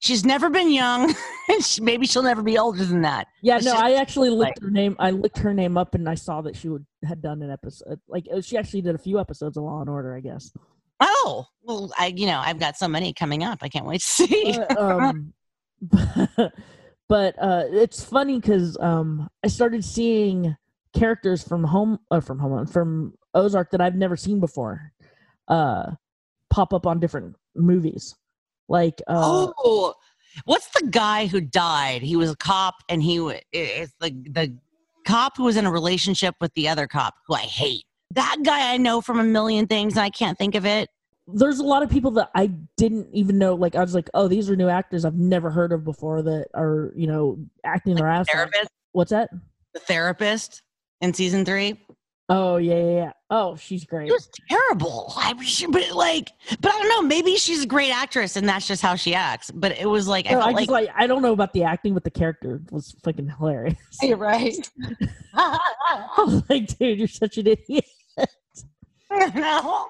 she's 0.00 0.24
never 0.24 0.50
been 0.50 0.70
young 0.70 1.14
and 1.48 1.64
she, 1.64 1.80
maybe 1.80 2.06
she'll 2.06 2.22
never 2.22 2.42
be 2.42 2.58
older 2.58 2.84
than 2.84 3.00
that 3.00 3.26
Yeah, 3.42 3.56
It's 3.56 3.64
no, 3.64 3.72
I 3.72 3.94
actually 3.94 4.28
like- 4.28 4.48
looked 4.56 4.62
her 4.62 4.70
name. 4.70 4.96
I 4.98 5.10
looked 5.10 5.38
her 5.38 5.54
name 5.54 5.78
up, 5.78 5.94
and 5.94 6.06
I 6.08 6.14
saw 6.14 6.42
that 6.42 6.56
she 6.56 6.68
would 6.68 6.84
had 7.06 7.22
done 7.22 7.40
an 7.42 7.50
episode. 7.50 7.98
Like 8.08 8.26
uh, 8.34 8.40
she 8.42 8.56
actually 8.58 8.82
did 8.82 8.94
a 8.94 8.98
few 8.98 9.18
episodes 9.18 9.56
of 9.56 9.64
Law 9.64 9.80
and 9.80 9.88
Order, 9.88 10.14
I 10.16 10.20
guess. 10.20 10.52
Oh 11.00 11.46
well 11.62 11.90
i 11.98 12.06
you 12.14 12.26
know 12.26 12.38
i've 12.38 12.58
got 12.58 12.76
so 12.76 12.86
many 12.88 13.12
coming 13.12 13.42
up 13.42 13.58
i 13.62 13.68
can't 13.68 13.86
wait 13.86 14.00
to 14.00 14.06
see 14.10 14.58
But, 14.68 14.78
um, 14.80 15.32
but 17.08 17.34
uh, 17.38 17.64
it's 17.70 18.02
funny 18.02 18.40
because 18.40 18.76
um, 18.80 19.28
I 19.44 19.48
started 19.48 19.84
seeing 19.84 20.56
characters 20.94 21.42
from 21.46 21.64
home, 21.64 21.98
uh, 22.10 22.20
from 22.20 22.38
home, 22.38 22.66
from 22.66 23.14
Ozark 23.34 23.70
that 23.72 23.80
I've 23.80 23.96
never 23.96 24.16
seen 24.16 24.40
before, 24.40 24.92
uh, 25.48 25.90
pop 26.50 26.72
up 26.72 26.86
on 26.86 27.00
different 27.00 27.36
movies. 27.54 28.14
Like, 28.68 29.02
uh, 29.06 29.50
oh, 29.58 29.94
what's 30.44 30.68
the 30.70 30.86
guy 30.88 31.26
who 31.26 31.40
died? 31.40 32.00
He 32.02 32.16
was 32.16 32.30
a 32.30 32.36
cop, 32.36 32.76
and 32.88 33.02
he 33.02 33.20
wa- 33.20 33.30
i- 33.32 33.42
it's 33.52 33.92
the 34.00 34.10
the 34.30 34.56
cop 35.06 35.36
who 35.36 35.44
was 35.44 35.56
in 35.58 35.66
a 35.66 35.70
relationship 35.70 36.34
with 36.40 36.54
the 36.54 36.68
other 36.68 36.86
cop 36.86 37.14
who 37.26 37.34
I 37.34 37.40
hate. 37.40 37.84
That 38.14 38.38
guy 38.44 38.72
I 38.72 38.76
know 38.78 39.00
from 39.00 39.18
a 39.18 39.24
million 39.24 39.66
things, 39.66 39.94
and 39.94 40.00
I 40.02 40.10
can't 40.10 40.36
think 40.38 40.54
of 40.54 40.64
it. 40.66 40.88
there's 41.26 41.58
a 41.58 41.64
lot 41.64 41.82
of 41.82 41.90
people 41.90 42.10
that 42.12 42.30
I 42.34 42.48
didn't 42.76 43.08
even 43.12 43.38
know. 43.38 43.54
Like, 43.54 43.74
I 43.76 43.80
was 43.80 43.94
like, 43.94 44.10
oh, 44.14 44.28
these 44.28 44.50
are 44.50 44.56
new 44.56 44.68
actors 44.68 45.04
I've 45.04 45.14
never 45.16 45.50
heard 45.50 45.72
of 45.72 45.84
before 45.84 46.22
that 46.22 46.48
are, 46.54 46.92
you 46.96 47.06
know, 47.06 47.38
acting 47.64 47.94
their 47.94 48.08
ass 48.08 48.26
off. 48.28 48.32
Therapist, 48.34 48.68
What's 48.92 49.10
that? 49.10 49.30
the 49.72 49.80
therapist 49.80 50.62
in 51.00 51.12
season 51.14 51.44
three. 51.44 51.80
Oh 52.30 52.56
yeah, 52.56 52.74
yeah, 52.76 52.90
yeah. 52.94 53.12
Oh, 53.28 53.54
she's 53.56 53.84
great. 53.84 54.08
It 54.08 54.12
was 54.12 54.30
terrible. 54.48 55.12
I 55.16 55.34
was, 55.34 55.66
but 55.68 55.90
like, 55.92 56.30
but 56.60 56.72
I 56.72 56.78
don't 56.78 56.88
know. 56.88 57.02
Maybe 57.02 57.36
she's 57.36 57.64
a 57.64 57.66
great 57.66 57.90
actress, 57.90 58.36
and 58.36 58.48
that's 58.48 58.66
just 58.66 58.80
how 58.80 58.94
she 58.94 59.14
acts. 59.14 59.50
But 59.50 59.72
it 59.78 59.84
was 59.86 60.08
like 60.08 60.26
I 60.26 60.30
No, 60.30 60.38
felt 60.40 60.50
I 60.50 60.52
like, 60.54 60.70
like 60.70 60.88
I 60.96 61.06
don't 61.06 61.20
know 61.20 61.32
about 61.34 61.52
the 61.52 61.64
acting, 61.64 61.92
but 61.92 62.02
the 62.04 62.10
character 62.10 62.62
was 62.70 62.94
fucking 63.04 63.28
hilarious. 63.28 63.76
you're 64.00 64.16
right. 64.16 64.54
I 65.34 65.58
was 66.18 66.42
like, 66.48 66.78
dude, 66.78 66.98
you're 66.98 67.08
such 67.08 67.36
an 67.38 67.46
idiot. 67.48 67.84
no. 69.34 69.88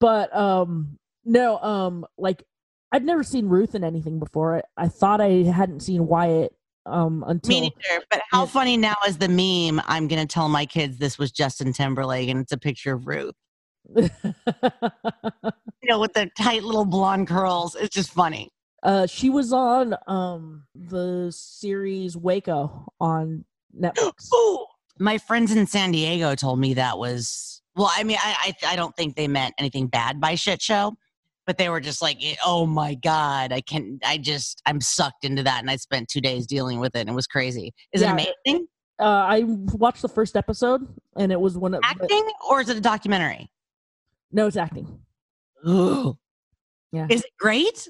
But 0.00 0.34
um, 0.36 0.98
no, 1.24 1.58
um, 1.58 2.06
like 2.18 2.42
I'd 2.92 3.04
never 3.04 3.22
seen 3.22 3.46
Ruth 3.48 3.74
in 3.74 3.84
anything 3.84 4.18
before. 4.18 4.56
I, 4.56 4.84
I 4.84 4.88
thought 4.88 5.20
I 5.20 5.44
hadn't 5.44 5.80
seen 5.80 6.06
Wyatt 6.06 6.54
um 6.84 7.24
until 7.28 7.48
Me 7.48 7.60
neither. 7.60 8.04
But 8.10 8.22
how 8.30 8.44
funny 8.44 8.76
now 8.76 8.96
is 9.06 9.16
the 9.18 9.28
meme? 9.28 9.80
I'm 9.86 10.08
gonna 10.08 10.26
tell 10.26 10.48
my 10.48 10.66
kids 10.66 10.98
this 10.98 11.16
was 11.18 11.30
Justin 11.30 11.72
Timberlake, 11.72 12.28
and 12.28 12.40
it's 12.40 12.52
a 12.52 12.58
picture 12.58 12.94
of 12.94 13.06
Ruth. 13.06 13.34
You 15.84 15.88
know, 15.88 15.98
with 15.98 16.12
the 16.12 16.30
tight 16.38 16.62
little 16.62 16.84
blonde 16.84 17.26
curls. 17.26 17.74
It's 17.74 17.92
just 17.92 18.12
funny. 18.12 18.50
uh, 18.84 19.06
she 19.06 19.30
was 19.30 19.52
on 19.52 19.96
um 20.06 20.64
the 20.74 21.32
series 21.34 22.16
Waco 22.16 22.86
on 23.00 23.44
Netflix. 23.76 24.32
Ooh. 24.34 24.64
My 24.98 25.18
friends 25.18 25.52
in 25.54 25.66
San 25.66 25.92
Diego 25.92 26.34
told 26.34 26.58
me 26.60 26.74
that 26.74 26.98
was 26.98 27.62
well. 27.74 27.90
I 27.94 28.04
mean, 28.04 28.18
I 28.22 28.54
I, 28.64 28.72
I 28.72 28.76
don't 28.76 28.94
think 28.96 29.16
they 29.16 29.28
meant 29.28 29.54
anything 29.58 29.86
bad 29.86 30.20
by 30.20 30.34
shit 30.34 30.60
show, 30.62 30.94
but 31.46 31.58
they 31.58 31.68
were 31.68 31.80
just 31.80 32.02
like, 32.02 32.18
oh 32.44 32.66
my 32.66 32.94
god, 32.94 33.52
I 33.52 33.60
can't. 33.62 34.00
I 34.04 34.18
just 34.18 34.60
I'm 34.66 34.80
sucked 34.80 35.24
into 35.24 35.42
that, 35.42 35.60
and 35.60 35.70
I 35.70 35.76
spent 35.76 36.08
two 36.08 36.20
days 36.20 36.46
dealing 36.46 36.78
with 36.80 36.94
it, 36.94 37.00
and 37.00 37.08
it 37.10 37.14
was 37.14 37.26
crazy. 37.26 37.72
Is 37.92 38.02
Yeah. 38.02 38.16
it 38.16 38.28
amazing 38.46 38.66
Uh, 39.00 39.04
I 39.04 39.42
watched 39.46 40.02
the 40.02 40.08
first 40.08 40.36
episode, 40.36 40.82
and 41.16 41.32
it 41.32 41.40
was 41.40 41.56
one 41.58 41.74
of 41.74 41.80
acting 41.82 42.28
or 42.48 42.60
is 42.60 42.68
it 42.68 42.76
a 42.76 42.80
documentary? 42.80 43.50
no, 44.30 44.46
it's 44.46 44.56
acting. 44.56 45.00
Ooh. 45.68 46.16
Yeah. 46.92 47.06
Is 47.10 47.20
it 47.22 47.30
great? 47.38 47.88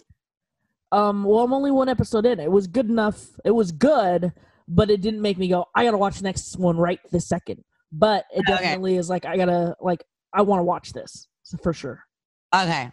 Um, 0.92 1.24
well, 1.24 1.40
I'm 1.44 1.52
only 1.54 1.70
one 1.70 1.88
episode 1.88 2.26
in. 2.26 2.38
It 2.40 2.50
was 2.50 2.66
good 2.66 2.88
enough. 2.88 3.38
It 3.44 3.50
was 3.52 3.72
good, 3.72 4.32
but 4.74 4.90
it 4.90 5.00
didn't 5.00 5.20
make 5.22 5.38
me 5.38 5.48
go, 5.48 5.66
I 5.74 5.84
gotta 5.84 5.98
watch 5.98 6.16
the 6.16 6.24
next 6.24 6.56
one 6.58 6.76
right 6.76 7.00
this 7.10 7.26
second. 7.28 7.62
But 7.92 8.24
it 8.34 8.40
Okay. 8.48 8.52
definitely 8.62 8.96
is 8.96 9.08
like 9.10 9.24
I 9.24 9.36
gotta 9.36 9.76
like 9.80 10.02
I 10.32 10.42
want 10.42 10.60
to 10.60 10.64
watch 10.64 10.92
this 10.92 11.28
for 11.62 11.72
sure. 11.72 12.02
Okay. 12.54 12.90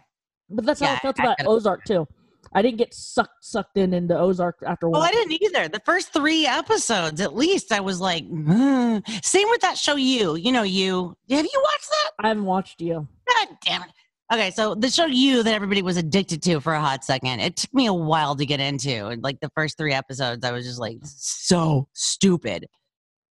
But 0.50 0.66
that's 0.66 0.80
how 0.80 0.92
I 0.92 0.98
felt 0.98 1.18
I 1.20 1.24
about 1.24 1.38
gotta- 1.38 1.50
Ozark 1.50 1.84
too. 1.84 2.06
I 2.52 2.62
didn't 2.62 2.78
get 2.78 2.92
sucked 2.92 3.44
sucked 3.44 3.76
in 3.76 3.94
into 3.94 4.18
Ozark 4.18 4.56
after 4.66 4.88
Well, 4.88 5.02
I 5.02 5.10
didn't 5.12 5.40
either. 5.40 5.68
The 5.68 5.80
first 5.84 6.12
three 6.12 6.46
episodes, 6.46 7.20
at 7.20 7.34
least, 7.36 7.70
I 7.70 7.80
was 7.80 8.00
like, 8.00 8.26
"Hmm." 8.26 8.98
same 9.22 9.48
with 9.50 9.60
that 9.60 9.78
show. 9.78 9.94
You, 9.96 10.34
you 10.36 10.50
know, 10.50 10.62
you. 10.64 11.16
Have 11.30 11.44
you 11.44 11.62
watched 11.62 11.88
that? 11.90 12.10
I 12.18 12.28
haven't 12.28 12.44
watched 12.46 12.80
you. 12.80 13.06
God 13.28 13.48
damn 13.64 13.82
it. 13.82 13.90
Okay, 14.32 14.52
so 14.52 14.76
the 14.76 14.88
show 14.88 15.06
you 15.06 15.42
that 15.42 15.52
everybody 15.54 15.82
was 15.82 15.96
addicted 15.96 16.40
to 16.44 16.60
for 16.60 16.72
a 16.72 16.80
hot 16.80 17.04
second. 17.04 17.40
It 17.40 17.56
took 17.56 17.74
me 17.74 17.86
a 17.86 17.92
while 17.92 18.36
to 18.36 18.46
get 18.46 18.60
into. 18.60 19.08
And, 19.08 19.22
Like 19.24 19.40
the 19.40 19.50
first 19.56 19.76
three 19.76 19.92
episodes, 19.92 20.44
I 20.44 20.52
was 20.52 20.64
just 20.64 20.78
like, 20.78 20.98
so 21.02 21.88
stupid. 21.94 22.66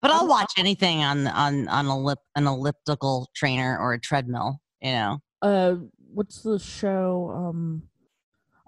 But 0.02 0.12
I'll 0.12 0.28
watch 0.28 0.54
anything 0.58 1.04
on 1.04 1.28
on 1.28 1.68
on 1.68 1.86
a 1.88 1.98
lip, 1.98 2.20
an 2.36 2.46
elliptical 2.48 3.30
trainer 3.36 3.78
or 3.80 3.94
a 3.94 4.00
treadmill. 4.00 4.60
You 4.82 4.92
know. 4.92 5.20
Uh, 5.42 5.76
what's 6.14 6.42
the 6.42 6.60
show? 6.60 7.32
Um, 7.36 7.84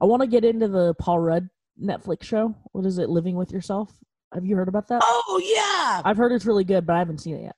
I 0.02 0.06
want 0.06 0.22
to 0.22 0.28
get 0.28 0.44
into 0.44 0.68
the 0.68 0.94
Paul 0.96 1.20
Rudd 1.20 1.50
Netflix 1.82 2.24
show. 2.24 2.56
What 2.72 2.86
is 2.86 2.98
it? 2.98 3.10
Living 3.10 3.36
with 3.36 3.52
Yourself. 3.52 3.92
Have 4.34 4.46
you 4.46 4.56
heard 4.56 4.68
about 4.68 4.88
that? 4.90 5.02
Oh 5.04 5.42
yeah, 5.44 6.02
I've 6.04 6.18
heard 6.18 6.32
it's 6.32 6.46
really 6.46 6.64
good, 6.64 6.86
but 6.86 6.96
I 6.96 7.00
haven't 7.00 7.20
seen 7.20 7.36
it 7.36 7.44
yet. 7.44 7.56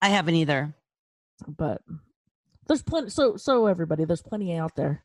I 0.00 0.08
haven't 0.08 0.34
either. 0.34 0.74
but 1.46 1.80
there's 2.72 2.82
plenty 2.82 3.10
so 3.10 3.36
so 3.36 3.66
everybody 3.66 4.04
there's 4.06 4.22
plenty 4.22 4.56
out 4.56 4.74
there 4.74 5.04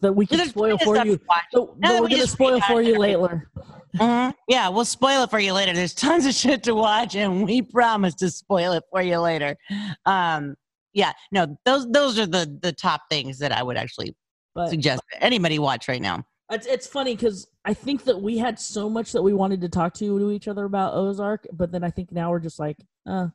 that 0.00 0.12
we 0.12 0.26
can 0.26 0.38
There's 0.38 0.50
spoil 0.50 0.76
for 0.78 0.96
you. 0.96 1.16
to 1.16 1.24
watch. 1.28 1.44
But, 1.52 1.60
Now 1.60 1.88
but 1.88 1.88
that 1.92 2.02
we're 2.02 2.08
we 2.08 2.14
gonna 2.16 2.26
spoil 2.26 2.60
for 2.62 2.82
you 2.82 2.98
later. 2.98 3.48
Mhm. 3.96 4.34
Yeah, 4.48 4.68
we'll 4.68 4.84
spoil 4.84 5.22
it 5.22 5.30
for 5.30 5.38
you 5.38 5.52
later. 5.52 5.72
There's 5.72 5.94
tons 5.94 6.26
of 6.26 6.34
shit 6.34 6.64
to 6.64 6.74
watch, 6.74 7.14
and 7.14 7.44
we 7.44 7.62
promise 7.62 8.16
to 8.16 8.28
spoil 8.28 8.72
it 8.72 8.82
for 8.90 9.00
you 9.02 9.18
later. 9.20 9.56
Um, 10.04 10.56
yeah, 10.94 11.12
no, 11.30 11.56
those 11.64 11.86
those 11.92 12.18
are 12.18 12.26
the 12.26 12.58
the 12.60 12.72
top 12.72 13.02
things 13.08 13.38
that 13.38 13.52
I 13.52 13.62
would 13.62 13.76
actually 13.76 14.16
But 14.54 14.68
suggest 14.68 15.00
anybody 15.20 15.60
watch 15.60 15.86
right 15.86 16.02
now. 16.02 16.24
it's, 16.50 16.66
it's 16.66 16.88
funny 16.88 17.14
because 17.14 17.46
I 17.64 17.72
think 17.72 18.02
that 18.04 18.20
we 18.20 18.36
had 18.36 18.58
so 18.58 18.90
much 18.90 19.12
that 19.12 19.22
we 19.22 19.32
wanted 19.32 19.60
to 19.60 19.68
talk 19.68 19.94
to 19.94 20.18
to 20.18 20.30
each 20.32 20.48
other 20.48 20.64
about 20.64 20.94
Ozark, 20.94 21.46
but 21.52 21.70
then 21.70 21.84
I 21.84 21.90
think 21.90 22.10
now 22.10 22.30
we're 22.32 22.40
just 22.40 22.58
like, 22.58 22.78
uh, 23.06 23.28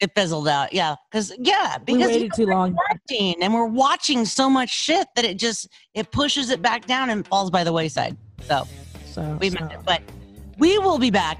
It 0.00 0.10
fizzled 0.14 0.48
out, 0.48 0.72
yeah, 0.72 0.96
because 1.10 1.32
yeah, 1.38 1.78
because 1.78 2.08
we 2.08 2.14
waited 2.14 2.32
too 2.34 2.46
long. 2.46 2.76
and 3.40 3.54
we're 3.54 3.64
watching 3.66 4.24
so 4.24 4.50
much 4.50 4.68
shit 4.70 5.06
that 5.14 5.24
it 5.24 5.38
just 5.38 5.68
it 5.94 6.10
pushes 6.10 6.50
it 6.50 6.60
back 6.60 6.84
down 6.86 7.10
and 7.10 7.26
falls 7.26 7.50
by 7.50 7.62
the 7.64 7.72
wayside. 7.72 8.16
So 8.42 8.66
So, 9.12 9.38
we 9.40 9.50
so- 9.50 9.60
missed 9.60 9.72
it, 9.72 9.80
but 9.86 10.02
we 10.58 10.78
will 10.78 10.98
be 10.98 11.10
back 11.10 11.38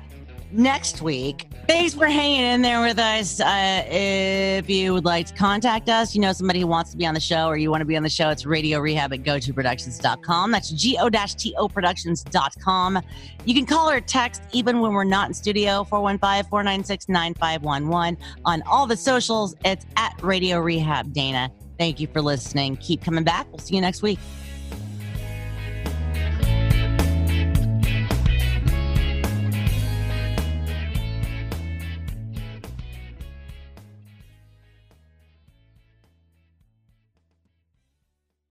next 0.55 1.03
week. 1.03 1.49
Thanks 1.67 1.95
for 1.95 2.07
hanging 2.07 2.43
in 2.43 2.63
there 2.63 2.81
with 2.81 2.99
us. 2.99 3.41
Uh, 3.41 3.85
if 3.89 4.69
you 4.69 4.93
would 4.93 5.05
like 5.05 5.27
to 5.27 5.35
contact 5.35 5.89
us, 5.89 6.15
you 6.15 6.21
know 6.21 6.33
somebody 6.33 6.61
who 6.61 6.67
wants 6.67 6.91
to 6.91 6.97
be 6.97 7.07
on 7.07 7.15
the 7.15 7.21
show 7.21 7.47
or 7.47 7.57
you 7.57 7.71
want 7.71 7.81
to 7.81 7.87
be 7.87 7.97
on 7.97 8.03
the 8.03 8.11
show, 8.11 8.29
it's 8.29 8.45
radio 8.45 8.81
rehab 8.81 9.13
at 9.13 9.25
go-to-productions.com. 9.25 10.51
That's 10.51 10.71
go-to 10.71 11.69
productions.com. 11.69 13.01
You 13.45 13.55
can 13.55 13.67
call 13.67 13.91
or 13.91 14.01
text 14.01 14.43
even 14.53 14.81
when 14.81 14.93
we're 14.93 15.05
not 15.05 15.29
in 15.29 15.35
studio, 15.35 15.87
415-496-9511. 15.91 18.17
On 18.45 18.63
all 18.63 18.87
the 18.87 18.97
socials, 18.97 19.55
it's 19.65 19.87
at 19.97 20.21
Radio 20.23 20.61
Rehab 20.61 21.13
Dayna. 21.13 21.51
Thank 21.79 21.99
you 21.99 22.07
for 22.07 22.23
listening. 22.23 22.77
Keep 22.77 23.03
coming 23.03 23.25
back. 23.25 23.51
We'll 23.51 23.59
see 23.59 23.75
you 23.75 23.81
next 23.81 24.03
week. 24.03 24.21